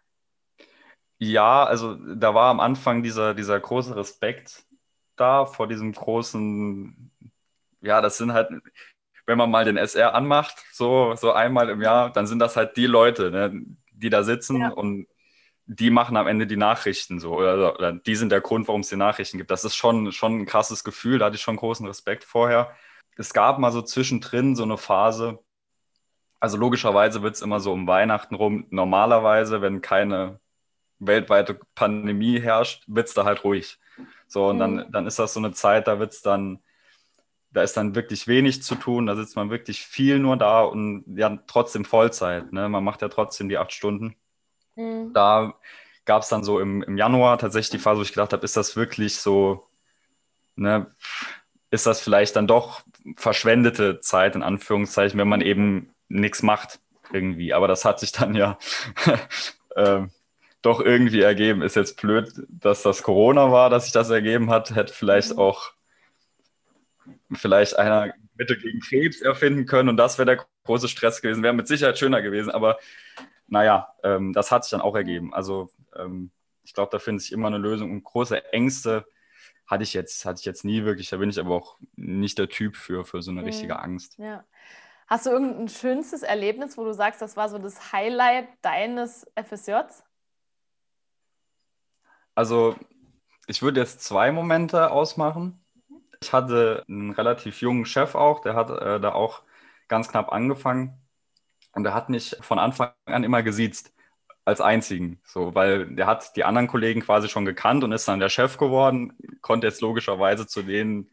Ja, 1.18 1.64
also 1.64 1.96
da 1.96 2.34
war 2.34 2.50
am 2.50 2.60
Anfang 2.60 3.02
dieser, 3.02 3.34
dieser 3.34 3.58
große 3.58 3.96
Respekt 3.96 4.64
da 5.16 5.44
vor 5.44 5.66
diesem 5.66 5.90
großen, 5.90 7.10
ja, 7.80 8.00
das 8.00 8.16
sind 8.16 8.32
halt, 8.32 8.50
wenn 9.30 9.38
man 9.38 9.48
mal 9.48 9.64
den 9.64 9.76
SR 9.76 10.12
anmacht, 10.16 10.56
so, 10.72 11.14
so 11.14 11.30
einmal 11.30 11.68
im 11.68 11.80
Jahr, 11.80 12.10
dann 12.10 12.26
sind 12.26 12.40
das 12.40 12.56
halt 12.56 12.76
die 12.76 12.86
Leute, 12.86 13.30
ne, 13.30 13.62
die 13.92 14.10
da 14.10 14.24
sitzen 14.24 14.60
ja. 14.60 14.70
und 14.70 15.06
die 15.66 15.90
machen 15.90 16.16
am 16.16 16.26
Ende 16.26 16.48
die 16.48 16.56
Nachrichten 16.56 17.20
so. 17.20 17.36
Oder, 17.36 17.76
oder 17.76 17.92
die 17.92 18.16
sind 18.16 18.32
der 18.32 18.40
Grund, 18.40 18.66
warum 18.66 18.80
es 18.80 18.88
die 18.88 18.96
Nachrichten 18.96 19.38
gibt. 19.38 19.52
Das 19.52 19.64
ist 19.64 19.76
schon, 19.76 20.10
schon 20.10 20.40
ein 20.40 20.46
krasses 20.46 20.82
Gefühl, 20.82 21.20
da 21.20 21.26
hatte 21.26 21.36
ich 21.36 21.42
schon 21.42 21.54
großen 21.54 21.86
Respekt 21.86 22.24
vorher. 22.24 22.72
Es 23.16 23.32
gab 23.32 23.60
mal 23.60 23.70
so 23.70 23.82
zwischendrin 23.82 24.56
so 24.56 24.64
eine 24.64 24.76
Phase, 24.76 25.38
also 26.40 26.56
logischerweise 26.56 27.22
wird 27.22 27.36
es 27.36 27.42
immer 27.42 27.60
so 27.60 27.72
um 27.72 27.86
Weihnachten 27.86 28.34
rum. 28.34 28.66
Normalerweise, 28.70 29.62
wenn 29.62 29.80
keine 29.80 30.40
weltweite 30.98 31.60
Pandemie 31.76 32.40
herrscht, 32.40 32.82
wird 32.88 33.06
es 33.06 33.14
da 33.14 33.24
halt 33.24 33.44
ruhig. 33.44 33.78
So, 34.26 34.48
und 34.48 34.56
mhm. 34.56 34.60
dann, 34.60 34.90
dann 34.90 35.06
ist 35.06 35.20
das 35.20 35.34
so 35.34 35.38
eine 35.38 35.52
Zeit, 35.52 35.86
da 35.86 36.00
wird 36.00 36.14
es 36.14 36.20
dann 36.20 36.58
da 37.52 37.62
ist 37.62 37.76
dann 37.76 37.94
wirklich 37.94 38.28
wenig 38.28 38.62
zu 38.62 38.76
tun, 38.76 39.06
da 39.06 39.16
sitzt 39.16 39.36
man 39.36 39.50
wirklich 39.50 39.80
viel 39.80 40.18
nur 40.18 40.36
da 40.36 40.62
und 40.62 41.04
ja, 41.16 41.38
trotzdem 41.46 41.84
Vollzeit. 41.84 42.52
Ne? 42.52 42.68
Man 42.68 42.84
macht 42.84 43.02
ja 43.02 43.08
trotzdem 43.08 43.48
die 43.48 43.58
acht 43.58 43.72
Stunden. 43.72 44.14
Mhm. 44.76 45.12
Da 45.12 45.54
gab 46.04 46.22
es 46.22 46.28
dann 46.28 46.44
so 46.44 46.60
im, 46.60 46.82
im 46.82 46.96
Januar 46.96 47.38
tatsächlich 47.38 47.70
die 47.70 47.78
Phase, 47.78 47.98
wo 47.98 48.02
ich 48.02 48.12
gedacht 48.12 48.32
habe, 48.32 48.44
ist 48.44 48.56
das 48.56 48.76
wirklich 48.76 49.16
so, 49.16 49.66
ne, 50.54 50.86
ist 51.70 51.86
das 51.86 52.00
vielleicht 52.00 52.36
dann 52.36 52.46
doch 52.46 52.82
verschwendete 53.16 54.00
Zeit, 54.00 54.34
in 54.34 54.42
Anführungszeichen, 54.42 55.18
wenn 55.18 55.28
man 55.28 55.40
eben 55.40 55.94
nichts 56.08 56.42
macht 56.42 56.80
irgendwie. 57.12 57.52
Aber 57.54 57.68
das 57.68 57.84
hat 57.84 58.00
sich 58.00 58.12
dann 58.12 58.34
ja 58.34 58.58
äh, 59.76 60.02
doch 60.62 60.80
irgendwie 60.80 61.22
ergeben. 61.22 61.62
Ist 61.62 61.76
jetzt 61.76 62.00
blöd, 62.00 62.32
dass 62.48 62.82
das 62.82 63.02
Corona 63.02 63.50
war, 63.50 63.70
dass 63.70 63.84
sich 63.84 63.92
das 63.92 64.10
ergeben 64.10 64.50
hat. 64.50 64.74
Hätte 64.74 64.92
vielleicht 64.92 65.32
mhm. 65.32 65.38
auch 65.38 65.72
vielleicht 67.36 67.78
einer 67.78 68.14
Mittel 68.34 68.58
gegen 68.58 68.80
Krebs 68.80 69.20
erfinden 69.20 69.66
können 69.66 69.88
und 69.88 69.96
das 69.96 70.18
wäre 70.18 70.26
der 70.26 70.46
große 70.64 70.88
Stress 70.88 71.22
gewesen. 71.22 71.42
Wäre 71.42 71.54
mit 71.54 71.68
Sicherheit 71.68 71.98
schöner 71.98 72.22
gewesen, 72.22 72.50
aber 72.50 72.78
naja, 73.46 73.94
ähm, 74.02 74.32
das 74.32 74.50
hat 74.50 74.64
sich 74.64 74.70
dann 74.70 74.80
auch 74.80 74.94
ergeben. 74.94 75.34
Also 75.34 75.70
ähm, 75.96 76.30
ich 76.62 76.74
glaube, 76.74 76.90
da 76.92 76.98
findet 76.98 77.22
sich 77.22 77.32
immer 77.32 77.48
eine 77.48 77.58
Lösung 77.58 77.90
und 77.90 78.04
große 78.04 78.52
Ängste 78.52 79.04
hatte 79.66 79.84
ich 79.84 79.94
jetzt, 79.94 80.24
hatte 80.24 80.40
ich 80.40 80.44
jetzt 80.44 80.64
nie 80.64 80.84
wirklich. 80.84 81.10
Da 81.10 81.16
bin 81.16 81.30
ich 81.30 81.38
aber 81.38 81.54
auch 81.54 81.78
nicht 81.94 82.38
der 82.38 82.48
Typ 82.48 82.76
für, 82.76 83.04
für 83.04 83.22
so 83.22 83.30
eine 83.30 83.40
mhm. 83.40 83.46
richtige 83.46 83.78
Angst. 83.78 84.18
Ja. 84.18 84.44
Hast 85.06 85.26
du 85.26 85.30
irgendein 85.30 85.68
schönstes 85.68 86.22
Erlebnis, 86.22 86.76
wo 86.76 86.84
du 86.84 86.92
sagst, 86.92 87.22
das 87.22 87.36
war 87.36 87.48
so 87.48 87.58
das 87.58 87.92
Highlight 87.92 88.48
deines 88.62 89.26
FSJs? 89.34 90.04
Also, 92.34 92.76
ich 93.46 93.62
würde 93.62 93.80
jetzt 93.80 94.02
zwei 94.02 94.30
Momente 94.30 94.90
ausmachen. 94.90 95.59
Ich 96.22 96.32
hatte 96.32 96.84
einen 96.88 97.12
relativ 97.12 97.60
jungen 97.60 97.86
Chef 97.86 98.14
auch, 98.14 98.40
der 98.40 98.54
hat 98.54 98.70
äh, 98.70 99.00
da 99.00 99.12
auch 99.12 99.42
ganz 99.88 100.08
knapp 100.08 100.32
angefangen 100.32 101.00
und 101.72 101.84
der 101.84 101.94
hat 101.94 102.08
mich 102.08 102.36
von 102.40 102.58
Anfang 102.58 102.92
an 103.06 103.24
immer 103.24 103.42
gesiezt 103.42 103.92
als 104.44 104.60
einzigen, 104.60 105.20
so, 105.24 105.54
weil 105.54 105.94
der 105.94 106.06
hat 106.06 106.36
die 106.36 106.44
anderen 106.44 106.66
Kollegen 106.66 107.00
quasi 107.00 107.28
schon 107.28 107.44
gekannt 107.44 107.84
und 107.84 107.92
ist 107.92 108.08
dann 108.08 108.20
der 108.20 108.28
Chef 108.28 108.58
geworden, 108.58 109.16
konnte 109.42 109.66
jetzt 109.66 109.80
logischerweise 109.80 110.46
zu 110.46 110.62
denen 110.62 111.10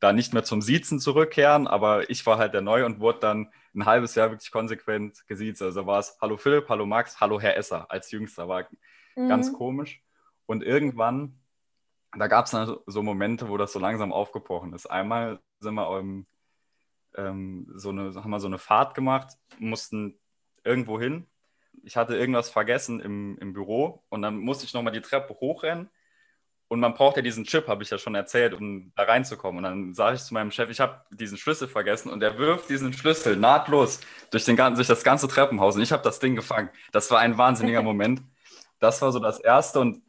da 0.00 0.12
nicht 0.12 0.32
mehr 0.32 0.44
zum 0.44 0.62
Siezen 0.62 0.98
zurückkehren, 0.98 1.66
aber 1.66 2.08
ich 2.10 2.24
war 2.26 2.38
halt 2.38 2.54
der 2.54 2.62
Neu 2.62 2.86
und 2.86 3.00
wurde 3.00 3.20
dann 3.20 3.52
ein 3.74 3.84
halbes 3.84 4.14
Jahr 4.14 4.30
wirklich 4.30 4.50
konsequent 4.50 5.26
gesiezt. 5.28 5.62
Also 5.62 5.86
war 5.86 6.00
es 6.00 6.16
Hallo 6.20 6.36
Philipp, 6.36 6.68
Hallo 6.68 6.86
Max, 6.86 7.20
Hallo 7.20 7.40
Herr 7.40 7.56
Esser 7.56 7.90
als 7.90 8.10
Jüngster, 8.10 8.48
war 8.48 8.66
mhm. 9.14 9.28
ganz 9.28 9.52
komisch. 9.52 10.02
Und 10.46 10.64
irgendwann, 10.64 11.38
da 12.16 12.26
gab 12.26 12.46
es 12.46 12.50
dann 12.52 12.76
so 12.86 13.02
Momente, 13.02 13.48
wo 13.48 13.56
das 13.56 13.72
so 13.72 13.78
langsam 13.78 14.12
aufgebrochen 14.12 14.72
ist. 14.72 14.86
Einmal 14.86 15.40
sind 15.60 15.74
wir 15.74 15.98
ähm, 15.98 16.26
ähm, 17.16 17.70
so 17.74 17.90
eine, 17.90 18.14
haben 18.14 18.30
wir 18.30 18.40
so 18.40 18.48
eine 18.48 18.58
Fahrt 18.58 18.94
gemacht, 18.94 19.36
mussten 19.58 20.18
irgendwo 20.64 21.00
hin 21.00 21.26
ich 21.82 21.96
hatte 21.96 22.16
irgendwas 22.16 22.50
vergessen 22.50 23.00
im, 23.00 23.38
im 23.40 23.52
Büro 23.52 24.02
und 24.08 24.22
dann 24.22 24.38
musste 24.38 24.64
ich 24.64 24.74
nochmal 24.74 24.92
die 24.92 25.00
Treppe 25.00 25.34
hochrennen. 25.34 25.88
Und 26.68 26.78
man 26.78 26.94
braucht 26.94 27.16
ja 27.16 27.22
diesen 27.22 27.44
Chip, 27.44 27.66
habe 27.66 27.82
ich 27.82 27.90
ja 27.90 27.98
schon 27.98 28.14
erzählt, 28.14 28.54
um 28.54 28.92
da 28.94 29.02
reinzukommen. 29.02 29.58
Und 29.58 29.64
dann 29.64 29.94
sage 29.94 30.14
ich 30.14 30.22
zu 30.22 30.34
meinem 30.34 30.52
Chef, 30.52 30.70
ich 30.70 30.78
habe 30.78 31.02
diesen 31.10 31.36
Schlüssel 31.36 31.66
vergessen 31.66 32.10
und 32.10 32.22
er 32.22 32.38
wirft 32.38 32.70
diesen 32.70 32.92
Schlüssel 32.92 33.36
nahtlos 33.36 34.00
durch, 34.30 34.44
den, 34.44 34.56
durch 34.56 34.86
das 34.86 35.02
ganze 35.02 35.26
Treppenhaus 35.26 35.74
und 35.74 35.82
ich 35.82 35.90
habe 35.90 36.04
das 36.04 36.20
Ding 36.20 36.36
gefangen. 36.36 36.70
Das 36.92 37.10
war 37.10 37.18
ein 37.18 37.36
wahnsinniger 37.36 37.82
Moment. 37.90 38.22
Das 38.78 39.02
war 39.02 39.10
so 39.10 39.18
das 39.18 39.40
Erste 39.40 39.80
und 39.80 40.00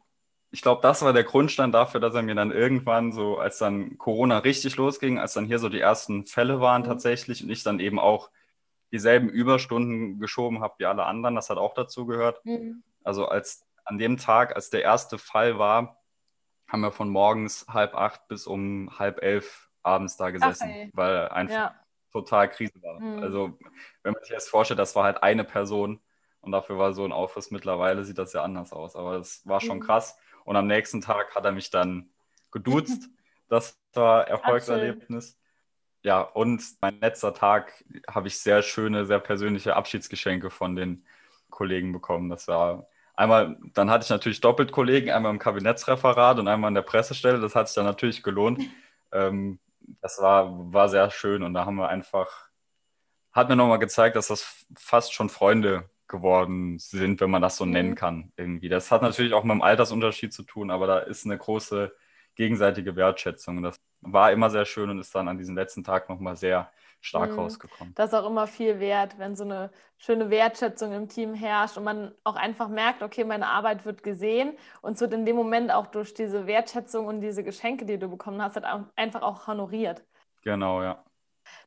ich 0.52 0.60
glaube, 0.60 0.82
das 0.82 1.00
war 1.00 1.14
der 1.14 1.24
Grundstein 1.24 1.72
dafür, 1.72 1.98
dass 1.98 2.14
er 2.14 2.22
mir 2.22 2.34
dann 2.34 2.52
irgendwann 2.52 3.10
so, 3.10 3.38
als 3.38 3.56
dann 3.56 3.96
Corona 3.96 4.38
richtig 4.38 4.76
losging, 4.76 5.18
als 5.18 5.32
dann 5.32 5.46
hier 5.46 5.58
so 5.58 5.70
die 5.70 5.80
ersten 5.80 6.26
Fälle 6.26 6.60
waren 6.60 6.82
mhm. 6.82 6.86
tatsächlich 6.86 7.42
und 7.42 7.48
ich 7.48 7.62
dann 7.62 7.80
eben 7.80 7.98
auch 7.98 8.30
dieselben 8.92 9.30
Überstunden 9.30 10.20
geschoben 10.20 10.60
habe 10.60 10.74
wie 10.76 10.84
alle 10.84 11.06
anderen. 11.06 11.34
Das 11.36 11.48
hat 11.48 11.56
auch 11.56 11.72
dazu 11.72 12.04
gehört. 12.04 12.44
Mhm. 12.44 12.82
Also 13.02 13.26
als 13.26 13.64
an 13.86 13.96
dem 13.96 14.18
Tag, 14.18 14.54
als 14.54 14.68
der 14.68 14.82
erste 14.82 15.16
Fall 15.16 15.58
war, 15.58 15.98
haben 16.68 16.82
wir 16.82 16.92
von 16.92 17.08
morgens 17.08 17.66
halb 17.68 17.94
acht 17.94 18.28
bis 18.28 18.46
um 18.46 18.98
halb 18.98 19.22
elf 19.22 19.70
abends 19.82 20.18
da 20.18 20.30
gesessen, 20.30 20.70
Ach, 20.70 20.88
weil 20.92 21.28
einfach 21.28 21.54
ja. 21.54 21.74
total 22.12 22.50
Krise 22.50 22.80
war. 22.82 23.00
Mhm. 23.00 23.22
Also 23.22 23.58
wenn 24.02 24.12
man 24.12 24.22
sich 24.22 24.34
das 24.34 24.50
vorstellt, 24.50 24.78
das 24.78 24.94
war 24.94 25.04
halt 25.04 25.22
eine 25.22 25.44
Person 25.44 25.98
und 26.42 26.52
dafür 26.52 26.78
war 26.78 26.92
so 26.92 27.04
ein 27.04 27.12
Aufriss. 27.12 27.50
Mittlerweile 27.50 28.04
sieht 28.04 28.18
das 28.18 28.32
ja 28.32 28.42
anders 28.42 28.72
aus, 28.72 28.94
aber 28.94 29.18
das 29.18 29.46
war 29.46 29.60
schon 29.60 29.78
mhm. 29.78 29.82
krass. 29.82 30.18
Und 30.44 30.56
am 30.56 30.66
nächsten 30.66 31.00
Tag 31.00 31.34
hat 31.34 31.44
er 31.44 31.52
mich 31.52 31.70
dann 31.70 32.10
geduzt. 32.50 33.08
Das 33.48 33.78
war 33.92 34.26
Erfolgserlebnis 34.28 35.38
ja, 36.04 36.20
und 36.20 36.62
mein 36.80 37.00
letzter 37.00 37.32
Tag 37.32 37.84
habe 38.08 38.28
ich 38.28 38.38
sehr 38.38 38.62
schöne, 38.62 39.06
sehr 39.06 39.20
persönliche 39.20 39.76
Abschiedsgeschenke 39.76 40.50
von 40.50 40.74
den 40.74 41.06
Kollegen 41.50 41.92
bekommen. 41.92 42.28
Das 42.28 42.48
war 42.48 42.88
einmal, 43.14 43.56
dann 43.74 43.88
hatte 43.90 44.04
ich 44.04 44.10
natürlich 44.10 44.40
doppelt 44.40 44.72
Kollegen, 44.72 45.10
einmal 45.10 45.32
im 45.32 45.38
Kabinettsreferat 45.38 46.38
und 46.40 46.48
einmal 46.48 46.68
an 46.68 46.74
der 46.74 46.82
Pressestelle. 46.82 47.40
Das 47.40 47.54
hat 47.54 47.68
sich 47.68 47.76
dann 47.76 47.86
natürlich 47.86 48.22
gelohnt. 48.22 48.60
Ähm, 49.14 49.58
das 50.00 50.22
war, 50.22 50.72
war 50.72 50.88
sehr 50.88 51.10
schön 51.10 51.42
und 51.42 51.52
da 51.52 51.66
haben 51.66 51.76
wir 51.76 51.90
einfach, 51.90 52.48
hat 53.30 53.50
mir 53.50 53.56
nochmal 53.56 53.78
gezeigt, 53.78 54.16
dass 54.16 54.28
das 54.28 54.64
fast 54.74 55.12
schon 55.12 55.28
Freunde 55.28 55.90
geworden 56.12 56.78
sind, 56.78 57.20
wenn 57.20 57.30
man 57.30 57.42
das 57.42 57.56
so 57.56 57.64
nennen 57.64 57.90
mhm. 57.90 57.94
kann. 57.96 58.32
Irgendwie. 58.36 58.68
Das 58.68 58.92
hat 58.92 59.02
natürlich 59.02 59.34
auch 59.34 59.42
mit 59.42 59.54
dem 59.54 59.62
Altersunterschied 59.62 60.32
zu 60.32 60.44
tun, 60.44 60.70
aber 60.70 60.86
da 60.86 60.98
ist 61.00 61.24
eine 61.24 61.36
große 61.36 61.92
gegenseitige 62.36 62.94
Wertschätzung. 62.94 63.62
Das 63.62 63.80
war 64.00 64.30
immer 64.30 64.50
sehr 64.50 64.64
schön 64.64 64.90
und 64.90 65.00
ist 65.00 65.14
dann 65.14 65.28
an 65.28 65.38
diesem 65.38 65.56
letzten 65.56 65.82
Tag 65.82 66.08
nochmal 66.08 66.36
sehr 66.36 66.70
stark 67.00 67.32
mhm. 67.32 67.40
rausgekommen. 67.40 67.94
Das 67.94 68.12
ist 68.12 68.14
auch 68.14 68.28
immer 68.28 68.46
viel 68.46 68.78
wert, 68.78 69.18
wenn 69.18 69.34
so 69.34 69.44
eine 69.44 69.70
schöne 69.98 70.30
Wertschätzung 70.30 70.92
im 70.92 71.08
Team 71.08 71.34
herrscht 71.34 71.76
und 71.76 71.84
man 71.84 72.12
auch 72.24 72.36
einfach 72.36 72.68
merkt, 72.68 73.02
okay, 73.02 73.24
meine 73.24 73.48
Arbeit 73.48 73.84
wird 73.84 74.02
gesehen 74.02 74.56
und 74.82 74.94
es 74.94 75.00
wird 75.00 75.12
in 75.12 75.26
dem 75.26 75.36
Moment 75.36 75.72
auch 75.72 75.88
durch 75.88 76.14
diese 76.14 76.46
Wertschätzung 76.46 77.06
und 77.06 77.20
diese 77.20 77.42
Geschenke, 77.42 77.84
die 77.84 77.98
du 77.98 78.08
bekommen 78.08 78.40
hast, 78.40 78.56
halt 78.56 78.86
einfach 78.94 79.22
auch 79.22 79.46
honoriert. 79.46 80.04
Genau, 80.42 80.82
ja. 80.82 81.02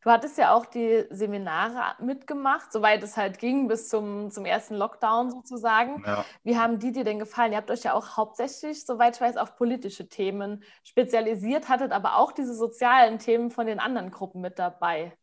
Du 0.04 0.10
hattest 0.10 0.38
ja 0.38 0.54
auch 0.54 0.66
die 0.66 1.06
Seminare 1.10 1.96
mitgemacht, 2.04 2.72
soweit 2.72 3.04
es 3.04 3.18
halt 3.18 3.40
ging, 3.40 3.68
bis 3.68 3.90
zum, 3.90 4.32
zum 4.32 4.46
ersten 4.46 4.76
Lockdown 4.76 5.32
sozusagen. 5.32 6.04
Ja. 6.06 6.26
Wie 6.44 6.58
haben 6.58 6.80
die 6.80 6.92
dir 6.92 7.04
denn 7.04 7.20
gefallen? 7.20 7.52
Ihr 7.52 7.58
habt 7.58 7.72
euch 7.72 7.84
ja 7.84 7.94
auch 7.94 8.18
hauptsächlich, 8.18 8.86
soweit 8.86 9.16
ich 9.16 9.22
weiß, 9.22 9.38
auf 9.38 9.56
politische 9.56 10.08
Themen 10.08 10.64
spezialisiert, 10.84 11.70
hattet 11.70 11.92
aber 11.92 12.18
auch 12.18 12.32
diese 12.32 12.54
sozialen 12.54 13.20
Themen 13.20 13.52
von 13.52 13.68
den 13.68 13.80
anderen 13.80 14.12
Gruppen 14.12 14.42
mit 14.42 14.60
dabei. 14.60 15.18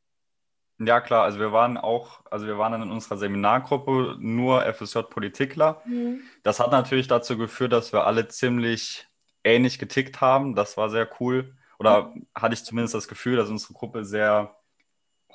Ja, 0.79 1.01
klar, 1.01 1.23
also 1.23 1.39
wir 1.39 1.53
waren 1.53 1.77
auch, 1.77 2.21
also 2.31 2.47
wir 2.47 2.59
waren 2.59 2.73
dann 2.73 2.83
in 2.83 2.91
unserer 2.91 3.17
Seminargruppe 3.17 4.17
nur 4.19 4.63
FSJ 4.63 5.01
Politikler. 5.03 5.81
Mhm. 5.85 6.23
Das 6.43 6.59
hat 6.59 6.73
natürlich 6.73 7.07
dazu 7.07 7.39
geführt, 7.39 7.73
dass 7.73 7.93
wir 7.93 8.05
alle 8.05 8.29
ziemlich 8.29 9.07
ähnlich 9.45 9.79
getickt 9.79 10.21
haben. 10.21 10.55
Das 10.55 10.77
war 10.77 10.91
sehr 10.91 11.09
cool. 11.21 11.55
Oder 11.79 12.13
hatte 12.35 12.55
ich 12.55 12.65
zumindest 12.65 12.95
das 12.95 13.09
Gefühl, 13.09 13.37
dass 13.37 13.49
unsere 13.49 13.75
Gruppe 13.75 14.05
sehr 14.05 14.57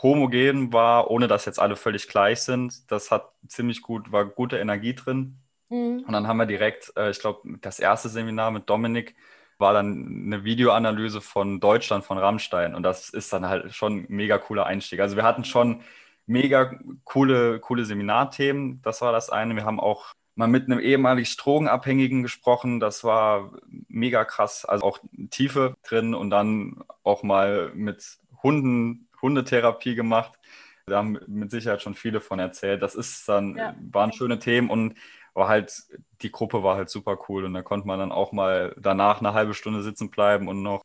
homogen 0.01 0.71
war, 0.73 1.09
ohne 1.09 1.27
dass 1.27 1.45
jetzt 1.45 1.59
alle 1.59 1.75
völlig 1.75 2.07
gleich 2.07 2.41
sind. 2.41 2.91
Das 2.91 3.11
hat 3.11 3.31
ziemlich 3.47 3.81
gut, 3.81 4.11
war 4.11 4.25
gute 4.25 4.57
Energie 4.57 4.93
drin. 4.93 5.39
Mhm. 5.69 6.03
Und 6.05 6.11
dann 6.11 6.27
haben 6.27 6.37
wir 6.37 6.45
direkt, 6.45 6.93
äh, 6.95 7.09
ich 7.09 7.19
glaube, 7.19 7.57
das 7.61 7.79
erste 7.79 8.09
Seminar 8.09 8.51
mit 8.51 8.69
Dominik 8.69 9.15
war 9.57 9.73
dann 9.73 10.23
eine 10.25 10.43
Videoanalyse 10.43 11.19
von 11.19 11.59
Deutschland, 11.59 12.05
von 12.05 12.17
Rammstein. 12.17 12.75
Und 12.75 12.83
das 12.83 13.09
ist 13.09 13.33
dann 13.33 13.47
halt 13.47 13.73
schon 13.73 14.01
ein 14.01 14.05
mega 14.09 14.37
cooler 14.37 14.67
Einstieg. 14.67 14.99
Also 14.99 15.15
wir 15.15 15.23
hatten 15.23 15.45
schon 15.45 15.81
mega 16.27 16.79
coole, 17.03 17.59
coole 17.59 17.85
Seminarthemen. 17.85 18.81
Das 18.83 19.01
war 19.01 19.11
das 19.11 19.29
eine. 19.31 19.55
Wir 19.55 19.65
haben 19.65 19.79
auch 19.79 20.13
mal 20.37 20.47
mit 20.47 20.65
einem 20.65 20.79
ehemaligen 20.79 21.29
Drogenabhängigen 21.37 22.21
gesprochen. 22.21 22.79
Das 22.79 23.03
war 23.03 23.51
mega 23.87 24.23
krass. 24.23 24.65
Also 24.65 24.85
auch 24.85 24.99
Tiefe 25.31 25.75
drin 25.83 26.13
und 26.13 26.29
dann 26.29 26.83
auch 27.03 27.23
mal 27.23 27.71
mit 27.73 28.19
Hunden, 28.43 29.09
Hundetherapie 29.21 29.95
gemacht. 29.95 30.39
Da 30.85 30.97
haben 30.97 31.19
mit 31.27 31.51
Sicherheit 31.51 31.81
schon 31.81 31.95
viele 31.95 32.21
von 32.21 32.39
erzählt. 32.39 32.83
Das 32.83 32.93
ist 32.93 33.27
dann, 33.27 33.57
ja. 33.57 33.75
waren 33.91 34.13
schöne 34.13 34.37
Themen 34.37 34.69
und 34.69 34.95
war 35.33 35.47
halt, 35.47 35.73
die 36.21 36.31
Gruppe 36.31 36.63
war 36.63 36.77
halt 36.77 36.89
super 36.89 37.17
cool 37.27 37.45
und 37.45 37.53
da 37.53 37.63
konnte 37.63 37.87
man 37.87 37.99
dann 37.99 38.11
auch 38.11 38.31
mal 38.31 38.75
danach 38.79 39.19
eine 39.19 39.33
halbe 39.33 39.53
Stunde 39.55 39.81
sitzen 39.81 40.11
bleiben 40.11 40.47
und 40.47 40.61
noch, 40.61 40.83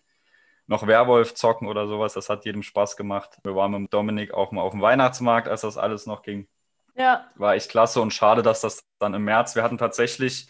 noch 0.66 0.86
Werwolf 0.86 1.34
zocken 1.34 1.68
oder 1.68 1.86
sowas. 1.88 2.14
Das 2.14 2.30
hat 2.30 2.46
jedem 2.46 2.62
Spaß 2.62 2.96
gemacht. 2.96 3.38
Wir 3.44 3.54
waren 3.54 3.82
mit 3.82 3.92
Dominik 3.92 4.32
auch 4.32 4.50
mal 4.50 4.62
auf 4.62 4.72
dem 4.72 4.80
Weihnachtsmarkt, 4.80 5.48
als 5.48 5.60
das 5.60 5.76
alles 5.76 6.06
noch 6.06 6.22
ging. 6.22 6.48
Ja. 6.94 7.26
War 7.36 7.54
echt 7.54 7.70
klasse 7.70 8.00
und 8.00 8.12
schade, 8.12 8.42
dass 8.42 8.60
das 8.60 8.84
dann 8.98 9.14
im 9.14 9.24
März, 9.24 9.56
wir 9.56 9.62
hatten 9.62 9.78
tatsächlich 9.78 10.48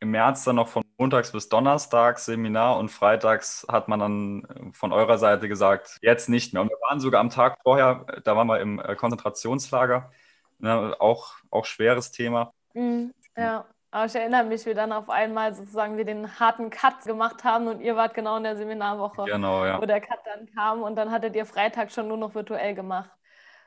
im 0.00 0.12
März 0.12 0.44
dann 0.44 0.56
noch 0.56 0.68
von 0.68 0.82
montags 0.98 1.32
bis 1.32 1.48
donnerstags 1.48 2.24
Seminar 2.24 2.78
und 2.78 2.88
freitags 2.90 3.66
hat 3.68 3.88
man 3.88 4.00
dann 4.00 4.72
von 4.72 4.92
eurer 4.92 5.18
Seite 5.18 5.48
gesagt, 5.48 5.98
jetzt 6.00 6.28
nicht 6.28 6.52
mehr. 6.52 6.62
Und 6.62 6.68
wir 6.68 6.78
waren 6.88 7.00
sogar 7.00 7.20
am 7.20 7.30
Tag 7.30 7.58
vorher, 7.62 8.06
da 8.24 8.36
waren 8.36 8.46
wir 8.46 8.60
im 8.60 8.78
äh, 8.80 8.96
Konzentrationslager, 8.96 10.10
ne, 10.58 10.94
auch, 10.98 11.34
auch 11.50 11.66
schweres 11.66 12.12
Thema. 12.12 12.52
Mhm, 12.74 13.12
ja. 13.36 13.66
Aber 13.92 14.06
ich 14.06 14.14
erinnere 14.14 14.44
mich, 14.44 14.64
wie 14.66 14.74
dann 14.74 14.92
auf 14.92 15.10
einmal 15.10 15.52
sozusagen 15.52 15.96
wir 15.96 16.04
den 16.04 16.38
harten 16.38 16.70
Cut 16.70 17.04
gemacht 17.04 17.42
haben 17.42 17.66
und 17.66 17.80
ihr 17.80 17.96
wart 17.96 18.14
genau 18.14 18.36
in 18.36 18.44
der 18.44 18.56
Seminarwoche, 18.56 19.24
genau, 19.24 19.66
ja. 19.66 19.82
wo 19.82 19.84
der 19.84 20.00
Cut 20.00 20.20
dann 20.24 20.48
kam 20.54 20.82
und 20.82 20.94
dann 20.94 21.10
hattet 21.10 21.34
ihr 21.34 21.44
Freitag 21.44 21.90
schon 21.90 22.06
nur 22.06 22.16
noch 22.16 22.34
virtuell 22.34 22.74
gemacht 22.76 23.10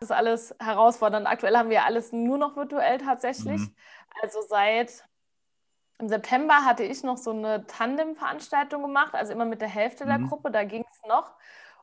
ist 0.04 0.12
alles 0.12 0.56
herausfordernd. 0.60 1.26
Aktuell 1.28 1.58
haben 1.58 1.70
wir 1.70 1.86
alles 1.86 2.12
nur 2.12 2.38
noch 2.38 2.56
virtuell 2.56 3.00
tatsächlich. 3.00 3.62
Mhm. 3.62 3.76
Also 4.22 4.42
seit 4.48 5.04
im 6.00 6.10
September 6.10 6.66
hatte 6.66 6.84
ich 6.84 7.04
noch 7.04 7.18
so 7.18 7.32
eine 7.32 7.66
Tandem-Veranstaltung 7.66 8.82
gemacht, 8.82 9.14
also 9.16 9.32
immer 9.32 9.46
mit 9.46 9.62
der 9.62 9.70
Hälfte 9.70 10.06
der 10.06 10.18
Mhm. 10.18 10.28
Gruppe, 10.28 10.52
da 10.52 10.64
ging 10.64 10.86
es 10.92 11.02
noch. 11.08 11.34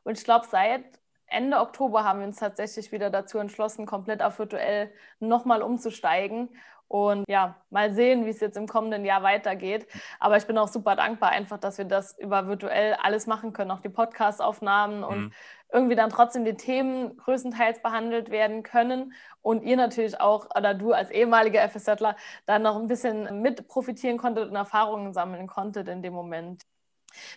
Und 0.03 0.17
ich 0.17 0.23
glaube, 0.23 0.45
seit 0.49 0.83
Ende 1.27 1.59
Oktober 1.59 2.03
haben 2.03 2.19
wir 2.19 2.27
uns 2.27 2.37
tatsächlich 2.37 2.91
wieder 2.91 3.09
dazu 3.09 3.37
entschlossen, 3.39 3.85
komplett 3.85 4.21
auf 4.21 4.37
virtuell 4.37 4.93
nochmal 5.19 5.61
umzusteigen. 5.61 6.49
Und 6.91 7.23
ja, 7.29 7.55
mal 7.69 7.93
sehen, 7.93 8.25
wie 8.25 8.31
es 8.31 8.41
jetzt 8.41 8.57
im 8.57 8.67
kommenden 8.67 9.05
Jahr 9.05 9.23
weitergeht. 9.23 9.87
Aber 10.19 10.35
ich 10.35 10.45
bin 10.45 10.57
auch 10.57 10.67
super 10.67 10.97
dankbar, 10.97 11.29
einfach, 11.29 11.57
dass 11.57 11.77
wir 11.77 11.85
das 11.85 12.17
über 12.19 12.47
virtuell 12.47 12.95
alles 12.95 13.27
machen 13.27 13.53
können, 13.53 13.71
auch 13.71 13.79
die 13.79 13.87
Podcast-Aufnahmen 13.87 15.01
und 15.05 15.19
Mhm. 15.19 15.33
irgendwie 15.71 15.95
dann 15.95 16.09
trotzdem 16.09 16.43
die 16.43 16.55
Themen 16.55 17.15
größtenteils 17.15 17.81
behandelt 17.81 18.29
werden 18.29 18.61
können. 18.63 19.13
Und 19.41 19.63
ihr 19.63 19.77
natürlich 19.77 20.19
auch, 20.19 20.49
oder 20.53 20.73
du 20.73 20.91
als 20.91 21.09
ehemaliger 21.11 21.61
FSJler, 21.61 22.17
dann 22.45 22.61
noch 22.63 22.75
ein 22.75 22.87
bisschen 22.87 23.41
mit 23.41 23.69
profitieren 23.69 24.17
konntet 24.17 24.49
und 24.49 24.55
Erfahrungen 24.57 25.13
sammeln 25.13 25.47
konntet 25.47 25.87
in 25.87 26.01
dem 26.01 26.11
Moment. 26.11 26.63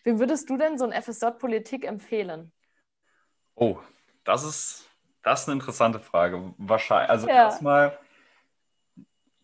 Wem 0.02 0.18
würdest 0.18 0.50
du 0.50 0.56
denn 0.56 0.78
so 0.78 0.84
ein 0.84 0.92
FSJ-Politik 0.92 1.84
empfehlen? 1.84 2.52
Oh, 3.54 3.78
das 4.24 4.42
ist, 4.42 4.88
das 5.22 5.42
ist 5.42 5.48
eine 5.48 5.60
interessante 5.60 6.00
Frage. 6.00 6.54
Wahrscheinlich, 6.58 7.10
also 7.10 7.28
Ja. 7.28 7.44
erstmal 7.44 7.96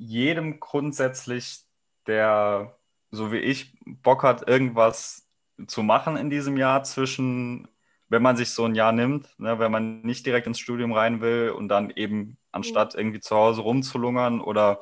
jedem 0.00 0.60
grundsätzlich, 0.60 1.60
der 2.06 2.76
so 3.10 3.32
wie 3.32 3.38
ich 3.38 3.76
Bock 3.84 4.22
hat, 4.22 4.48
irgendwas 4.48 5.28
zu 5.66 5.82
machen 5.82 6.16
in 6.16 6.30
diesem 6.30 6.56
Jahr 6.56 6.84
zwischen, 6.84 7.68
wenn 8.08 8.22
man 8.22 8.36
sich 8.36 8.50
so 8.50 8.64
ein 8.64 8.74
Jahr 8.74 8.92
nimmt, 8.92 9.28
ne, 9.38 9.58
wenn 9.58 9.70
man 9.70 10.00
nicht 10.02 10.24
direkt 10.24 10.46
ins 10.46 10.58
Studium 10.58 10.92
rein 10.92 11.20
will 11.20 11.50
und 11.50 11.68
dann 11.68 11.90
eben 11.90 12.38
anstatt 12.50 12.94
irgendwie 12.94 13.20
zu 13.20 13.36
Hause 13.36 13.60
rumzulungern 13.60 14.40
oder 14.40 14.80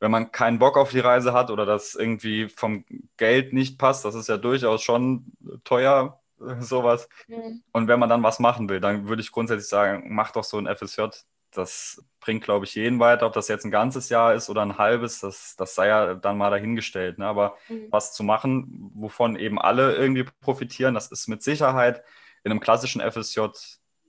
wenn 0.00 0.10
man 0.10 0.32
keinen 0.32 0.58
Bock 0.58 0.76
auf 0.76 0.90
die 0.92 1.00
Reise 1.00 1.32
hat 1.32 1.50
oder 1.50 1.66
das 1.66 1.94
irgendwie 1.94 2.48
vom 2.48 2.84
Geld 3.16 3.52
nicht 3.52 3.78
passt, 3.78 4.04
das 4.04 4.14
ist 4.14 4.28
ja 4.28 4.36
durchaus 4.38 4.82
schon 4.82 5.32
teuer, 5.64 6.20
sowas. 6.60 7.08
Mhm. 7.26 7.62
Und 7.72 7.88
wenn 7.88 8.00
man 8.00 8.08
dann 8.08 8.22
was 8.22 8.38
machen 8.38 8.68
will, 8.68 8.80
dann 8.80 9.08
würde 9.08 9.20
ich 9.20 9.32
grundsätzlich 9.32 9.68
sagen, 9.68 10.14
mach 10.14 10.30
doch 10.30 10.44
so 10.44 10.56
ein 10.56 10.74
FSJ. 10.74 11.08
Das 11.50 12.04
bringt, 12.20 12.44
glaube 12.44 12.66
ich, 12.66 12.74
jeden 12.74 13.00
weiter. 13.00 13.26
Ob 13.26 13.32
das 13.32 13.48
jetzt 13.48 13.64
ein 13.64 13.70
ganzes 13.70 14.08
Jahr 14.10 14.34
ist 14.34 14.50
oder 14.50 14.62
ein 14.62 14.76
halbes, 14.78 15.20
das, 15.20 15.56
das 15.56 15.74
sei 15.74 15.88
ja 15.88 16.14
dann 16.14 16.36
mal 16.38 16.50
dahingestellt. 16.50 17.18
Ne? 17.18 17.26
Aber 17.26 17.56
Mhm. 17.68 17.86
was 17.90 18.12
zu 18.12 18.22
machen, 18.22 18.90
wovon 18.94 19.36
eben 19.36 19.58
alle 19.58 19.94
irgendwie 19.96 20.24
profitieren, 20.40 20.94
das 20.94 21.10
ist 21.10 21.28
mit 21.28 21.42
Sicherheit 21.42 22.02
in 22.44 22.50
einem 22.50 22.60
klassischen 22.60 23.00
FSJ 23.00 23.40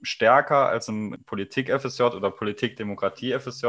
stärker 0.01 0.69
als 0.69 0.87
im 0.87 1.23
Politik-FSJ 1.25 2.01
oder 2.03 2.31
Politik-Demokratie-FSJ. 2.31 3.65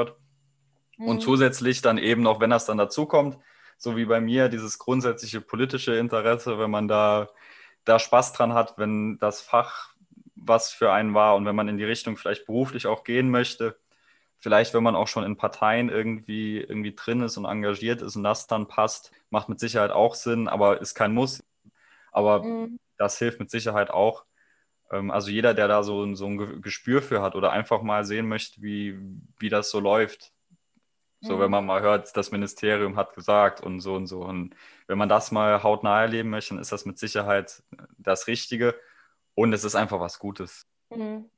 Und 0.98 1.16
Mhm. 1.16 1.20
zusätzlich 1.20 1.80
dann 1.82 1.98
eben 1.98 2.22
noch, 2.22 2.40
wenn 2.40 2.50
das 2.50 2.66
dann 2.66 2.76
dazu 2.78 3.06
kommt, 3.06 3.38
so 3.78 3.96
wie 3.96 4.04
bei 4.04 4.20
mir, 4.20 4.48
dieses 4.48 4.78
grundsätzliche 4.78 5.40
politische 5.40 5.94
Interesse, 5.94 6.58
wenn 6.58 6.70
man 6.70 6.88
da, 6.88 7.30
da 7.84 7.98
Spaß 7.98 8.34
dran 8.34 8.52
hat, 8.52 8.74
wenn 8.76 9.18
das 9.18 9.40
Fach 9.40 9.89
was 10.40 10.72
für 10.72 10.92
einen 10.92 11.14
war 11.14 11.36
und 11.36 11.46
wenn 11.46 11.56
man 11.56 11.68
in 11.68 11.78
die 11.78 11.84
Richtung 11.84 12.16
vielleicht 12.16 12.46
beruflich 12.46 12.86
auch 12.86 13.04
gehen 13.04 13.30
möchte, 13.30 13.78
vielleicht 14.38 14.74
wenn 14.74 14.82
man 14.84 14.96
auch 14.96 15.08
schon 15.08 15.24
in 15.24 15.36
Parteien 15.36 15.88
irgendwie, 15.90 16.58
irgendwie 16.60 16.94
drin 16.94 17.22
ist 17.22 17.36
und 17.38 17.46
engagiert 17.46 18.02
ist 18.02 18.16
und 18.16 18.24
das 18.24 18.46
dann 18.48 18.68
passt, 18.68 19.12
macht 19.30 19.48
mit 19.48 19.60
Sicherheit 19.60 19.90
auch 19.92 20.14
Sinn, 20.16 20.48
aber 20.48 20.80
ist 20.80 20.94
kein 20.94 21.14
Muss. 21.14 21.42
Aber 22.12 22.48
Mhm. 22.48 22.78
das 22.98 23.18
hilft 23.18 23.40
mit 23.40 23.50
Sicherheit 23.50 23.90
auch. 23.90 24.24
Ähm, 24.92 25.10
Also 25.12 25.30
jeder, 25.30 25.54
der 25.54 25.68
da 25.68 25.82
so, 25.84 26.04
ein- 26.04 26.16
so 26.16 26.26
ein 26.26 26.38
Ge- 26.38 26.60
Gespür 26.60 27.02
für 27.02 27.22
hat 27.22 27.34
oder 27.36 27.52
einfach 27.52 27.82
mal 27.82 28.04
sehen 28.04 28.28
möchte, 28.28 28.62
wie, 28.62 28.98
wie 29.40 29.48
das 29.50 29.70
so 29.70 29.80
läuft. 29.80 30.32
So, 31.20 31.38
Mhm. 31.38 31.40
wenn 31.40 31.50
man 31.50 31.66
mal 31.66 31.82
hört, 31.82 32.16
das 32.16 32.30
Ministerium 32.32 32.96
hat 32.96 33.14
gesagt 33.14 33.60
und 33.60 33.80
so 33.80 33.94
und 33.94 34.06
so. 34.06 34.22
Und 34.22 34.54
wenn 34.86 34.96
man 34.98 35.08
das 35.08 35.30
mal 35.32 35.62
hautnah 35.62 36.02
erleben 36.02 36.30
möchte, 36.30 36.54
dann 36.54 36.62
ist 36.62 36.72
das 36.72 36.86
mit 36.86 36.98
Sicherheit 36.98 37.62
das 37.98 38.26
Richtige. 38.26 38.74
Und 39.40 39.54
es 39.54 39.64
ist 39.64 39.74
einfach 39.74 40.00
was 40.00 40.18
Gutes. 40.18 40.66
Mhm. 40.90 41.30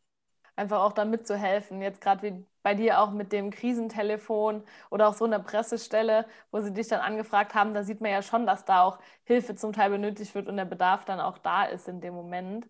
Einfach 0.57 0.81
auch 0.81 0.93
da 0.93 1.05
mitzuhelfen. 1.05 1.81
Jetzt 1.81 2.01
gerade 2.01 2.23
wie 2.25 2.45
bei 2.65 2.75
dir 2.75 2.99
auch 2.99 3.13
mit 3.13 3.31
dem 3.31 3.51
Krisentelefon 3.51 4.65
oder 4.91 5.09
auch 5.09 5.15
so 5.15 5.25
einer 5.25 5.39
Pressestelle, 5.39 6.27
wo 6.51 6.61
sie 6.61 6.73
dich 6.73 6.89
dann 6.89 6.99
angefragt 6.99 7.55
haben, 7.55 7.75
da 7.75 7.85
sieht 7.85 8.01
man 8.01 8.11
ja 8.11 8.21
schon, 8.23 8.45
dass 8.45 8.65
da 8.65 8.83
auch 8.83 8.99
Hilfe 9.23 9.55
zum 9.55 9.73
Teil 9.73 9.91
benötigt 9.91 10.35
wird 10.35 10.49
und 10.49 10.57
der 10.57 10.65
Bedarf 10.65 11.05
dann 11.05 11.21
auch 11.21 11.39
da 11.39 11.63
ist 11.63 11.87
in 11.87 12.01
dem 12.01 12.15
Moment. 12.15 12.67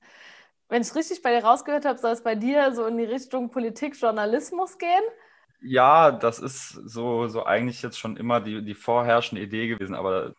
Wenn 0.69 0.83
ich 0.83 0.95
richtig 0.95 1.23
bei 1.23 1.35
dir 1.35 1.47
rausgehört 1.47 1.87
habe, 1.87 1.99
soll 1.99 2.13
es 2.13 2.23
bei 2.23 2.35
dir 2.35 2.75
so 2.75 2.85
in 2.85 2.99
die 2.99 3.05
Richtung 3.05 3.51
Politik, 3.51 3.99
Journalismus 3.99 4.77
gehen? 4.77 5.03
Ja, 5.63 6.13
das 6.13 6.41
ist 6.41 6.69
so, 6.73 7.27
so 7.29 7.47
eigentlich 7.47 7.81
jetzt 7.81 7.99
schon 7.99 8.19
immer 8.19 8.43
die, 8.43 8.63
die 8.63 8.75
vorherrschende 8.75 9.43
Idee 9.43 9.69
gewesen, 9.69 9.95
aber 9.95 10.35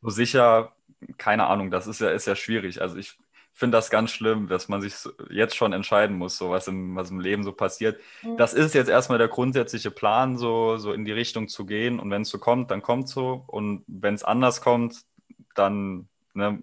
so 0.00 0.10
sicher, 0.10 0.76
keine 1.16 1.48
Ahnung, 1.48 1.72
das 1.72 1.88
ist 1.88 2.00
ja, 2.00 2.10
ist 2.10 2.26
ja 2.26 2.36
schwierig. 2.36 2.80
Also 2.80 2.96
ich 2.96 3.18
finde 3.58 3.76
das 3.76 3.90
ganz 3.90 4.12
schlimm, 4.12 4.46
dass 4.46 4.68
man 4.68 4.80
sich 4.80 4.94
jetzt 5.30 5.56
schon 5.56 5.72
entscheiden 5.72 6.16
muss, 6.16 6.38
so 6.38 6.50
was 6.50 6.68
im, 6.68 6.94
was 6.94 7.10
im 7.10 7.18
Leben 7.18 7.42
so 7.42 7.52
passiert. 7.52 8.00
Mhm. 8.22 8.36
Das 8.36 8.54
ist 8.54 8.72
jetzt 8.72 8.88
erstmal 8.88 9.18
der 9.18 9.26
grundsätzliche 9.26 9.90
Plan, 9.90 10.38
so, 10.38 10.76
so 10.76 10.92
in 10.92 11.04
die 11.04 11.12
Richtung 11.12 11.48
zu 11.48 11.66
gehen. 11.66 11.98
Und 11.98 12.10
wenn 12.12 12.22
es 12.22 12.28
so 12.28 12.38
kommt, 12.38 12.70
dann 12.70 12.82
kommt 12.82 13.08
so. 13.08 13.42
Und 13.48 13.82
wenn 13.88 14.14
es 14.14 14.22
anders 14.22 14.60
kommt, 14.60 15.02
dann, 15.56 16.08
ne, 16.34 16.62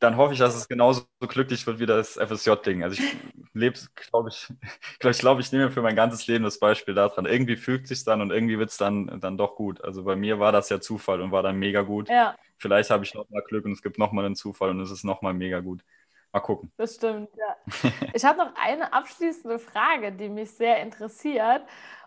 dann 0.00 0.16
hoffe 0.16 0.32
ich, 0.32 0.38
dass 0.38 0.54
es 0.54 0.68
genauso 0.68 1.02
so 1.20 1.26
glücklich 1.26 1.66
wird 1.66 1.80
wie 1.80 1.86
das 1.86 2.16
FSJ-Ding. 2.16 2.84
Also 2.84 3.02
ich 3.02 3.16
lebe, 3.52 3.78
glaube 4.10 4.28
ich, 4.30 4.48
glaube 5.00 5.10
ich, 5.12 5.18
glaube 5.18 5.40
ich, 5.40 5.52
nehme 5.52 5.70
für 5.70 5.82
mein 5.82 5.96
ganzes 5.96 6.26
Leben 6.26 6.44
das 6.44 6.58
Beispiel 6.58 6.94
daran. 6.94 7.26
Irgendwie 7.26 7.56
fügt 7.56 7.88
sich 7.88 8.04
dann 8.04 8.20
und 8.20 8.30
irgendwie 8.30 8.58
wird 8.58 8.70
es 8.70 8.76
dann, 8.76 9.20
dann 9.20 9.36
doch 9.38 9.56
gut. 9.56 9.82
Also 9.82 10.04
bei 10.04 10.16
mir 10.16 10.38
war 10.38 10.52
das 10.52 10.68
ja 10.68 10.80
Zufall 10.80 11.20
und 11.20 11.32
war 11.32 11.42
dann 11.42 11.56
mega 11.58 11.82
gut. 11.82 12.08
Ja, 12.08 12.36
Vielleicht 12.58 12.90
habe 12.90 13.04
ich 13.04 13.14
noch 13.14 13.28
mal 13.30 13.42
Glück 13.42 13.64
und 13.64 13.72
es 13.72 13.82
gibt 13.82 13.98
noch 13.98 14.12
mal 14.12 14.24
einen 14.24 14.34
Zufall 14.34 14.70
und 14.70 14.80
es 14.80 14.90
ist 14.90 15.04
noch 15.04 15.22
mal 15.22 15.32
mega 15.32 15.60
gut. 15.60 15.84
Mal 16.32 16.40
gucken. 16.40 16.70
das 16.76 16.96
stimmt, 16.96 17.30
ja. 17.36 17.56
Ich 18.14 18.24
habe 18.24 18.38
noch 18.38 18.54
eine 18.56 18.92
abschließende 18.92 19.58
Frage, 19.58 20.12
die 20.12 20.28
mich 20.28 20.50
sehr 20.50 20.82
interessiert. 20.82 21.62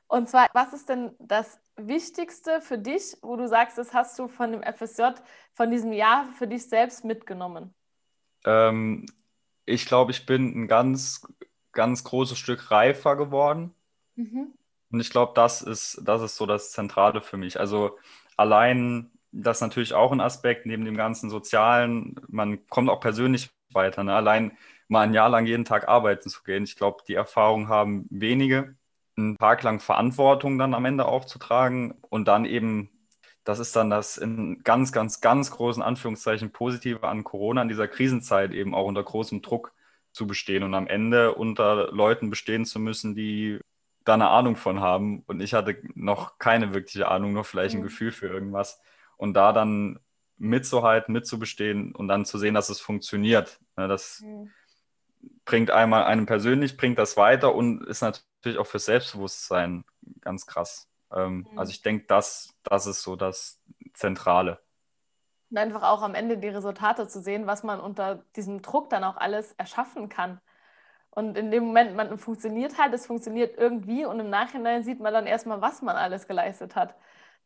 Und 0.07 0.29
zwar, 0.29 0.47
was 0.53 0.73
ist 0.73 0.89
denn 0.89 1.15
das 1.19 1.59
Wichtigste 1.77 2.61
für 2.61 2.77
dich, 2.77 3.17
wo 3.21 3.35
du 3.37 3.47
sagst, 3.47 3.77
das 3.77 3.93
hast 3.93 4.19
du 4.19 4.27
von 4.27 4.51
dem 4.51 4.61
FSJ, 4.61 5.13
von 5.53 5.71
diesem 5.71 5.93
Jahr 5.93 6.27
für 6.37 6.47
dich 6.47 6.67
selbst 6.67 7.05
mitgenommen? 7.05 7.73
Ähm, 8.45 9.05
ich 9.65 9.85
glaube, 9.85 10.11
ich 10.11 10.25
bin 10.25 10.63
ein 10.63 10.67
ganz, 10.67 11.27
ganz 11.71 12.03
großes 12.03 12.37
Stück 12.37 12.71
reifer 12.71 13.15
geworden. 13.15 13.73
Mhm. 14.15 14.53
Und 14.91 14.99
ich 14.99 15.09
glaube, 15.09 15.33
das 15.35 15.61
ist, 15.61 16.01
das 16.03 16.21
ist 16.21 16.35
so 16.35 16.45
das 16.45 16.71
Zentrale 16.71 17.21
für 17.21 17.37
mich. 17.37 17.59
Also 17.59 17.97
allein, 18.35 19.11
das 19.31 19.57
ist 19.57 19.61
natürlich 19.61 19.93
auch 19.93 20.11
ein 20.11 20.21
Aspekt 20.21 20.65
neben 20.65 20.85
dem 20.85 20.97
ganzen 20.97 21.29
Sozialen. 21.29 22.15
Man 22.27 22.67
kommt 22.67 22.89
auch 22.89 22.99
persönlich 22.99 23.49
weiter. 23.73 24.03
Ne? 24.03 24.13
Allein 24.13 24.57
mal 24.87 25.01
ein 25.01 25.13
Jahr 25.13 25.29
lang 25.29 25.45
jeden 25.45 25.65
Tag 25.65 25.87
arbeiten 25.87 26.29
zu 26.29 26.43
gehen. 26.43 26.63
Ich 26.63 26.75
glaube, 26.75 27.03
die 27.07 27.13
Erfahrung 27.13 27.69
haben 27.69 28.05
wenige. 28.09 28.75
Einen 29.17 29.37
Tag 29.37 29.63
lang 29.63 29.79
Verantwortung 29.79 30.57
dann 30.57 30.73
am 30.73 30.85
Ende 30.85 31.05
auch 31.05 31.25
zu 31.25 31.39
tragen 31.39 31.93
und 32.09 32.27
dann 32.27 32.45
eben, 32.45 32.89
das 33.43 33.59
ist 33.59 33.75
dann 33.75 33.89
das 33.89 34.17
in 34.17 34.61
ganz, 34.63 34.91
ganz, 34.91 35.21
ganz 35.21 35.51
großen 35.51 35.81
Anführungszeichen 35.83 36.51
Positive 36.51 37.07
an 37.07 37.23
Corona, 37.23 37.63
in 37.63 37.69
dieser 37.69 37.87
Krisenzeit 37.87 38.51
eben 38.53 38.75
auch 38.75 38.85
unter 38.85 39.03
großem 39.03 39.41
Druck 39.41 39.73
zu 40.11 40.27
bestehen 40.27 40.63
und 40.63 40.73
am 40.75 40.87
Ende 40.87 41.33
unter 41.35 41.91
Leuten 41.91 42.29
bestehen 42.29 42.65
zu 42.65 42.79
müssen, 42.79 43.15
die 43.15 43.59
da 44.03 44.15
eine 44.15 44.29
Ahnung 44.29 44.55
von 44.55 44.79
haben. 44.81 45.23
Und 45.27 45.41
ich 45.41 45.53
hatte 45.53 45.77
noch 45.95 46.37
keine 46.39 46.73
wirkliche 46.73 47.07
Ahnung, 47.07 47.33
nur 47.33 47.43
vielleicht 47.45 47.75
ein 47.75 47.79
Mhm. 47.79 47.83
Gefühl 47.83 48.11
für 48.11 48.27
irgendwas. 48.27 48.81
Und 49.17 49.33
da 49.35 49.53
dann 49.53 49.99
mitzuhalten, 50.37 51.13
mitzubestehen 51.13 51.93
und 51.95 52.07
dann 52.07 52.25
zu 52.25 52.37
sehen, 52.39 52.53
dass 52.55 52.69
es 52.69 52.79
funktioniert. 52.81 53.59
Ne, 53.77 53.87
Das 53.87 54.21
Mhm. 54.21 54.51
bringt 55.45 55.71
einmal 55.71 56.03
einem 56.05 56.25
persönlich, 56.25 56.77
bringt 56.77 56.97
das 56.99 57.17
weiter 57.17 57.53
und 57.55 57.83
ist 57.85 58.01
natürlich 58.01 58.57
auch 58.59 58.67
fürs 58.67 58.85
Selbstbewusstsein 58.85 59.83
ganz 60.21 60.45
krass. 60.45 60.87
Ähm, 61.13 61.49
Mhm. 61.51 61.57
Also 61.57 61.71
ich 61.71 61.81
denke, 61.81 62.05
das, 62.07 62.55
das 62.63 62.85
ist 62.87 63.03
so 63.03 63.15
das 63.15 63.61
Zentrale. 63.93 64.59
Und 65.49 65.57
einfach 65.57 65.83
auch 65.83 66.01
am 66.01 66.15
Ende 66.15 66.37
die 66.37 66.47
Resultate 66.47 67.07
zu 67.07 67.21
sehen, 67.21 67.45
was 67.45 67.63
man 67.63 67.79
unter 67.81 68.23
diesem 68.35 68.61
Druck 68.61 68.89
dann 68.89 69.03
auch 69.03 69.17
alles 69.17 69.51
erschaffen 69.53 70.07
kann. 70.09 70.39
Und 71.11 71.37
in 71.37 71.51
dem 71.51 71.65
Moment, 71.65 71.95
man 71.95 72.17
funktioniert 72.19 72.77
halt, 72.79 72.93
es 72.93 73.05
funktioniert 73.07 73.57
irgendwie 73.57 74.05
und 74.05 74.19
im 74.19 74.29
Nachhinein 74.29 74.83
sieht 74.83 74.99
man 75.01 75.13
dann 75.13 75.27
erstmal, 75.27 75.61
was 75.61 75.81
man 75.81 75.97
alles 75.97 76.27
geleistet 76.27 76.75
hat. 76.75 76.95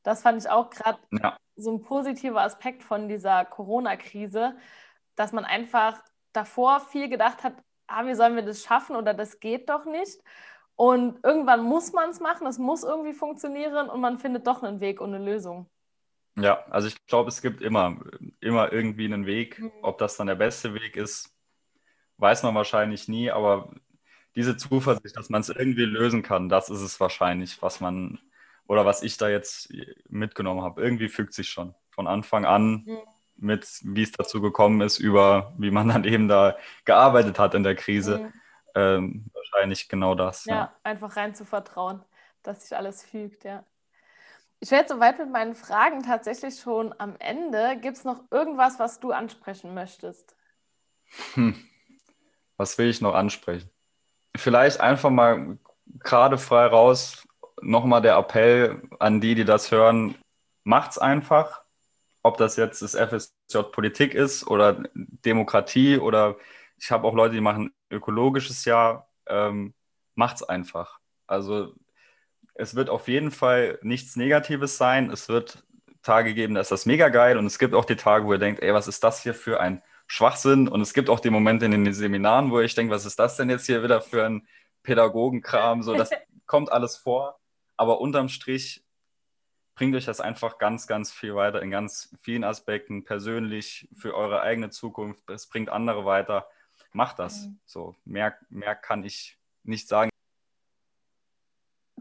Das 0.03 0.21
fand 0.23 0.41
ich 0.41 0.49
auch 0.49 0.69
gerade 0.69 0.99
Ja, 1.11 1.37
so 1.55 1.71
ein 1.73 1.81
positiver 1.83 2.41
Aspekt 2.43 2.83
von 2.83 3.07
dieser 3.09 3.45
Corona-Krise, 3.45 4.57
dass 5.15 5.31
man 5.33 5.45
einfach 5.45 6.03
davor 6.33 6.81
viel 6.81 7.09
gedacht 7.09 7.43
hat, 7.43 7.55
ah, 7.87 8.05
wie 8.05 8.15
sollen 8.15 8.35
wir 8.35 8.43
das 8.43 8.63
schaffen 8.63 8.95
oder 8.95 9.13
das 9.15 9.39
geht 9.39 9.69
doch 9.69 9.85
nicht. 9.85 10.21
Und 10.75 11.23
irgendwann 11.23 11.63
muss 11.63 11.93
man 11.93 12.09
es 12.09 12.19
machen, 12.19 12.47
es 12.47 12.57
muss 12.57 12.83
irgendwie 12.83 13.13
funktionieren 13.13 13.89
und 13.89 14.01
man 14.01 14.19
findet 14.19 14.45
doch 14.45 14.61
einen 14.61 14.81
Weg 14.81 14.99
und 14.99 15.13
eine 15.13 15.23
Lösung. 15.23 15.69
ja, 16.37 16.65
also 16.69 16.87
ich 16.87 17.05
glaube, 17.07 17.29
es 17.29 17.41
gibt 17.41 17.61
immer, 17.61 17.97
immer 18.41 18.73
irgendwie 18.73 19.05
einen 19.05 19.25
Weg. 19.25 19.59
Mhm. 19.59 19.71
Ob 19.81 19.97
das 19.97 20.17
dann 20.17 20.27
der 20.27 20.35
beste 20.35 20.73
Weg 20.73 20.97
ist, 20.97 21.33
weiß 22.17 22.43
man 22.43 22.55
wahrscheinlich 22.55 23.07
nie, 23.07 23.31
aber 23.31 23.73
diese 24.35 24.57
Zuversicht, 24.57 25.15
dass 25.15 25.29
man 25.29 25.41
es 25.41 25.49
irgendwie 25.49 25.85
lösen 25.85 26.21
kann, 26.21 26.49
das 26.49 26.69
ist 26.69 26.81
es 26.81 26.99
wahrscheinlich, 26.99 27.61
was 27.61 27.79
man, 27.79 28.19
oder 28.67 28.85
was 28.85 29.01
ich 29.01 29.17
da 29.17 29.29
jetzt 29.29 29.73
mitgenommen 30.09 30.61
habe. 30.61 30.81
Irgendwie 30.81 31.07
fügt 31.07 31.33
sich 31.33 31.49
schon 31.49 31.73
von 31.89 32.07
Anfang 32.07 32.45
an 32.45 32.83
mhm. 32.85 32.97
mit, 33.37 33.65
wie 33.83 34.03
es 34.03 34.11
dazu 34.11 34.41
gekommen 34.41 34.81
ist, 34.81 34.99
über 34.99 35.53
wie 35.57 35.71
man 35.71 35.87
dann 35.87 36.03
eben 36.03 36.27
da 36.27 36.57
gearbeitet 36.83 37.39
hat 37.39 37.53
in 37.53 37.63
der 37.63 37.75
Krise. 37.75 38.19
Mhm. 38.19 38.33
Ähm, 38.75 39.25
wahrscheinlich 39.33 39.87
genau 39.87 40.15
das. 40.15 40.45
Ja, 40.45 40.55
ja, 40.55 40.75
einfach 40.83 41.15
rein 41.15 41.33
zu 41.33 41.45
vertrauen, 41.45 42.03
dass 42.43 42.63
sich 42.63 42.77
alles 42.77 43.03
fügt, 43.03 43.43
ja. 43.43 43.65
Ich 44.59 44.71
wäre 44.71 44.81
jetzt 44.81 44.91
soweit 44.91 45.19
mit 45.19 45.31
meinen 45.31 45.55
Fragen 45.55 46.03
tatsächlich 46.03 46.59
schon 46.59 46.93
am 46.97 47.15
Ende. 47.19 47.77
Gibt 47.81 47.97
es 47.97 48.03
noch 48.03 48.23
irgendwas, 48.31 48.79
was 48.79 48.99
du 48.99 49.11
ansprechen 49.11 49.73
möchtest? 49.73 50.35
Hm. 51.33 51.55
Was 52.57 52.77
will 52.77 52.89
ich 52.89 53.01
noch 53.01 53.13
ansprechen? 53.13 53.69
Vielleicht 54.35 54.79
einfach 54.79 55.09
mal 55.09 55.57
gerade 55.99 56.37
frei 56.37 56.65
raus 56.67 57.27
nochmal 57.61 58.01
der 58.01 58.15
Appell 58.15 58.81
an 58.99 59.21
die, 59.21 59.35
die 59.35 59.45
das 59.45 59.71
hören, 59.71 60.15
macht's 60.63 60.97
einfach. 60.97 61.63
Ob 62.23 62.37
das 62.37 62.55
jetzt 62.55 62.81
das 62.81 62.95
FSJ 62.95 63.59
Politik 63.71 64.15
ist 64.15 64.47
oder 64.47 64.83
Demokratie 64.93 65.97
oder 65.97 66.37
ich 66.77 66.91
habe 66.91 67.07
auch 67.07 67.13
Leute, 67.13 67.35
die 67.35 67.41
machen 67.41 67.73
ökologisches 67.89 68.65
Jahr. 68.65 69.09
Ähm, 69.27 69.73
macht's 70.15 70.43
einfach. 70.43 70.99
Also 71.27 71.73
es 72.53 72.75
wird 72.75 72.89
auf 72.89 73.07
jeden 73.07 73.31
Fall 73.31 73.79
nichts 73.81 74.15
Negatives 74.15 74.77
sein. 74.77 75.09
Es 75.11 75.29
wird 75.29 75.63
Tage 76.01 76.33
geben, 76.33 76.53
da 76.53 76.61
ist 76.61 76.71
das 76.71 76.85
mega 76.85 77.09
geil 77.09 77.37
und 77.37 77.45
es 77.45 77.57
gibt 77.59 77.73
auch 77.73 77.85
die 77.85 77.95
Tage, 77.95 78.25
wo 78.25 78.33
ihr 78.33 78.39
denkt, 78.39 78.61
ey, 78.61 78.73
was 78.73 78.87
ist 78.87 79.03
das 79.03 79.23
hier 79.23 79.33
für 79.33 79.59
ein 79.59 79.81
Schwachsinn? 80.07 80.67
Und 80.67 80.81
es 80.81 80.93
gibt 80.93 81.09
auch 81.09 81.19
die 81.19 81.31
Momente 81.31 81.65
in 81.65 81.71
den 81.71 81.93
Seminaren, 81.93 82.51
wo 82.51 82.59
ich 82.59 82.75
denke, 82.75 82.93
was 82.93 83.05
ist 83.05 83.17
das 83.17 83.37
denn 83.37 83.49
jetzt 83.49 83.65
hier 83.65 83.83
wieder 83.83 84.01
für 84.01 84.25
ein 84.25 84.47
Pädagogenkram? 84.83 85.81
So, 85.81 85.95
das 85.95 86.11
kommt 86.45 86.71
alles 86.71 86.95
vor. 86.95 87.39
Aber 87.75 87.99
unterm 87.99 88.29
Strich 88.29 88.85
bringt 89.73 89.95
euch 89.95 90.05
das 90.05 90.21
einfach 90.21 90.57
ganz, 90.59 90.87
ganz 90.87 91.11
viel 91.11 91.35
weiter 91.35 91.61
in 91.61 91.71
ganz 91.71 92.15
vielen 92.21 92.43
Aspekten, 92.43 93.03
persönlich 93.03 93.89
für 93.95 94.15
eure 94.15 94.41
eigene 94.41 94.69
Zukunft. 94.69 95.29
Es 95.29 95.47
bringt 95.47 95.69
andere 95.69 96.05
weiter. 96.05 96.47
Macht 96.95 97.19
das. 97.19 97.47
Mhm. 97.47 97.59
So, 97.65 97.95
mehr, 98.05 98.37
mehr 98.49 98.73
kann 98.73 99.03
ich 99.03 99.37
nicht 99.63 99.89
sagen. 99.89 100.09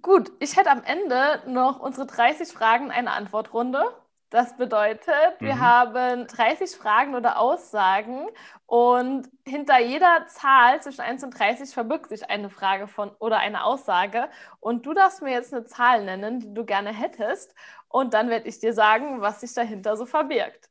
Gut, 0.01 0.31
ich 0.39 0.57
hätte 0.57 0.71
am 0.71 0.85
Ende 0.85 1.43
noch 1.49 1.81
unsere 1.81 2.07
30 2.07 2.49
Fragen 2.49 2.93
eine 2.93 3.11
Antwortrunde. 3.11 3.83
Das 4.31 4.57
bedeutet, 4.57 5.09
wir 5.41 5.57
mhm. 5.57 5.61
haben 5.61 6.27
30 6.29 6.71
Fragen 6.77 7.17
oder 7.17 7.39
Aussagen 7.39 8.29
und 8.67 9.29
hinter 9.47 9.81
jeder 9.81 10.27
Zahl 10.29 10.81
zwischen 10.81 11.01
1 11.01 11.25
und 11.25 11.31
30 11.31 11.71
verbirgt 11.71 12.09
sich 12.09 12.31
eine 12.31 12.49
Frage 12.49 12.87
von 12.87 13.11
oder 13.19 13.39
eine 13.39 13.65
Aussage. 13.65 14.29
Und 14.61 14.87
du 14.87 14.95
darfst 14.95 15.23
mir 15.23 15.33
jetzt 15.33 15.53
eine 15.53 15.65
Zahl 15.65 16.05
nennen, 16.05 16.39
die 16.39 16.55
du 16.55 16.65
gerne 16.65 16.93
hättest. 16.93 17.55
Und 17.89 18.15
dann 18.15 18.29
werde 18.29 18.49
ich 18.49 18.61
dir 18.61 18.73
sagen, 18.73 19.21
was 19.21 19.41
sich 19.41 19.55
dahinter 19.55 19.97
so 19.97 20.07
verbirgt. 20.07 20.69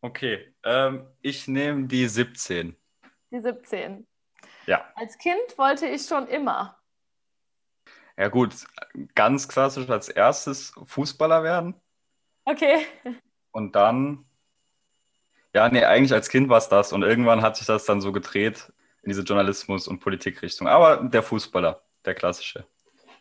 Okay, 0.00 0.54
ähm, 0.64 1.06
ich 1.20 1.48
nehme 1.48 1.86
die 1.86 2.06
17. 2.06 2.76
Die 3.30 3.40
17. 3.40 4.06
Ja. 4.66 4.84
Als 4.94 5.18
Kind 5.18 5.56
wollte 5.56 5.86
ich 5.86 6.06
schon 6.06 6.26
immer. 6.28 6.78
Ja 8.16 8.28
gut, 8.28 8.54
ganz 9.14 9.48
klassisch 9.48 9.88
als 9.90 10.08
erstes 10.08 10.72
Fußballer 10.84 11.42
werden. 11.42 11.74
Okay. 12.44 12.86
Und 13.50 13.76
dann, 13.76 14.24
ja, 15.52 15.68
nee, 15.68 15.84
eigentlich 15.84 16.12
als 16.12 16.28
Kind 16.28 16.48
war 16.48 16.58
es 16.58 16.68
das. 16.68 16.92
Und 16.92 17.02
irgendwann 17.02 17.42
hat 17.42 17.56
sich 17.56 17.66
das 17.66 17.84
dann 17.84 18.00
so 18.00 18.12
gedreht 18.12 18.72
in 19.02 19.10
diese 19.10 19.22
Journalismus- 19.22 19.88
und 19.88 20.00
Politikrichtung. 20.00 20.66
Aber 20.66 20.96
der 20.96 21.22
Fußballer, 21.22 21.82
der 22.04 22.14
klassische. 22.14 22.66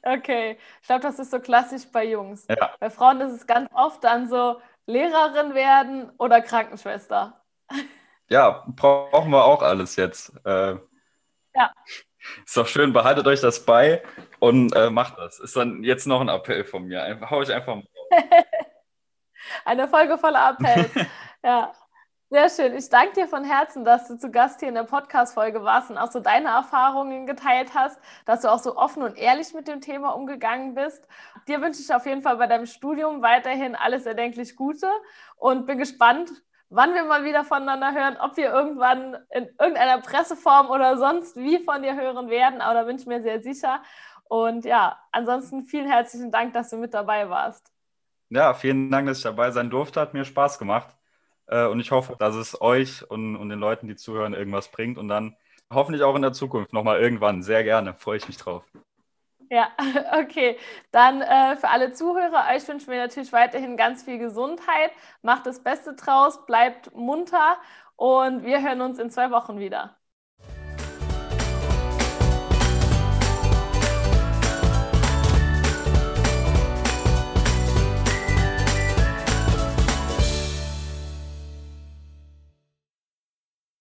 Okay, 0.04 0.58
ich 0.82 0.88
glaube, 0.88 1.02
das 1.02 1.20
ist 1.20 1.32
so 1.32 1.40
klassisch 1.40 1.84
bei 1.92 2.06
Jungs. 2.06 2.46
Ja. 2.48 2.76
Bei 2.80 2.90
Frauen 2.90 3.20
ist 3.22 3.34
es 3.34 3.48
ganz 3.48 3.70
oft 3.74 4.04
dann 4.04 4.30
so 4.30 4.62
Lehrerin 4.86 5.56
werden 5.56 6.12
oder 6.20 6.42
Krankenschwester. 6.42 7.42
Ja, 8.30 8.66
brauchen 8.68 9.32
wir 9.32 9.46
auch 9.46 9.62
alles 9.62 9.96
jetzt. 9.96 10.34
Äh, 10.46 10.76
ja. 11.56 11.72
Ist 12.44 12.58
doch 12.58 12.68
schön, 12.68 12.92
behaltet 12.92 13.28
euch 13.28 13.42
das 13.42 13.66
bei 13.66 14.04
und 14.40 14.76
äh, 14.76 14.90
macht 14.90 15.18
das. 15.18 15.40
Ist 15.40 15.56
dann 15.56 15.84
jetzt 15.84 16.08
noch 16.08 16.22
ein 16.22 16.30
Appell 16.30 16.64
von 16.64 16.86
mir. 16.86 17.04
Einfach, 17.04 17.30
hau 17.30 17.42
ich 17.42 17.52
einfach 17.52 17.76
mal. 17.76 17.88
Eine 19.66 19.88
Folge 19.88 20.18
voller 20.18 20.42
Appells. 20.42 20.90
ja. 21.44 21.72
Sehr 22.32 22.50
schön. 22.50 22.76
Ich 22.76 22.90
danke 22.90 23.14
dir 23.14 23.28
von 23.28 23.44
Herzen, 23.44 23.86
dass 23.86 24.08
du 24.08 24.18
zu 24.18 24.32
Gast 24.32 24.60
hier 24.60 24.70
in 24.70 24.76
der 24.76 24.84
Podcast-Folge 24.84 25.64
warst 25.64 25.92
und 25.92 26.00
auch 26.00 26.12
so 26.12 26.20
deine 26.20 26.50
Erfahrungen 26.50 27.28
geteilt 27.28 27.76
hast, 27.76 28.00
dass 28.26 28.42
du 28.42 28.52
auch 28.52 28.58
so 28.58 28.76
offen 28.78 29.04
und 29.04 29.16
ehrlich 29.16 29.54
mit 29.54 29.68
dem 29.68 29.80
Thema 29.80 30.10
umgegangen 30.10 30.74
bist. 30.74 31.08
Dir 31.48 31.62
wünsche 31.62 31.82
ich 31.82 31.94
auf 31.94 32.08
jeden 32.08 32.24
Fall 32.24 32.38
bei 32.38 32.48
deinem 32.48 32.66
Studium 32.66 33.22
weiterhin 33.22 33.76
alles 33.76 34.08
erdenklich 34.08 34.56
Gute 34.56 34.90
und 35.38 35.68
bin 35.68 35.78
gespannt, 35.78 36.32
wann 36.70 36.94
wir 36.94 37.04
mal 37.06 37.24
wieder 37.24 37.44
voneinander 37.44 37.94
hören, 37.94 38.18
ob 38.20 38.38
wir 38.38 38.52
irgendwann 38.52 39.18
in 39.32 39.50
irgendeiner 39.60 40.02
Presseform 40.02 40.70
oder 40.70 40.98
sonst 40.98 41.36
wie 41.36 41.64
von 41.64 41.82
dir 41.82 41.96
hören 41.96 42.30
werden. 42.30 42.62
Aber 42.62 42.74
da 42.74 42.84
bin 42.84 42.98
ich 42.98 43.06
mir 43.06 43.22
sehr 43.22 43.42
sicher. 43.42 43.82
Und 44.28 44.66
ja, 44.66 44.98
ansonsten 45.12 45.64
vielen 45.64 45.88
herzlichen 45.88 46.32
Dank, 46.32 46.54
dass 46.54 46.70
du 46.70 46.78
mit 46.78 46.94
dabei 46.94 47.30
warst. 47.30 47.72
Ja, 48.30 48.54
vielen 48.54 48.90
Dank, 48.90 49.08
dass 49.08 49.20
ich 49.20 49.24
dabei 49.24 49.52
sein 49.52 49.70
durfte. 49.70 50.02
Hat 50.02 50.14
mir 50.14 50.26
Spaß 50.26 50.58
gemacht. 50.58 50.96
Äh, 51.48 51.68
und 51.68 51.80
ich 51.80 51.92
hoffe, 51.92 52.16
dass 52.18 52.36
es 52.36 52.60
euch 52.60 53.10
und, 53.10 53.36
und 53.36 53.50
den 53.50 53.60
Leuten, 53.60 53.88
die 53.88 53.96
zuhören, 53.96 54.34
irgendwas 54.34 54.70
bringt. 54.70 54.98
Und 54.98 55.08
dann 55.08 55.36
hoffentlich 55.72 56.04
auch 56.04 56.16
in 56.16 56.24
der 56.24 56.34
Zukunft 56.34 56.74
nochmal 56.74 57.00
irgendwann. 57.00 57.44
Sehr 57.44 57.64
gerne. 57.64 57.94
Freue 57.94 58.18
ich 58.18 58.28
mich 58.28 58.38
drauf. 58.38 58.64
Ja, 59.50 59.70
okay. 60.20 60.58
Dann 60.92 61.22
äh, 61.22 61.56
für 61.58 61.70
alle 61.70 61.94
Zuhörer, 61.94 62.48
euch 62.54 62.68
wünschen 62.68 62.90
wir 62.92 62.98
natürlich 62.98 63.32
weiterhin 63.32 63.78
ganz 63.78 64.04
viel 64.04 64.18
Gesundheit. 64.18 64.92
Macht 65.22 65.46
das 65.46 65.62
Beste 65.64 65.94
draus, 65.94 66.46
bleibt 66.46 66.94
munter 66.96 67.58
und 67.96 68.44
wir 68.44 68.62
hören 68.62 68.82
uns 68.82 69.00
in 69.00 69.10
zwei 69.12 69.32
Wochen 69.32 69.60
wieder. 69.60 69.96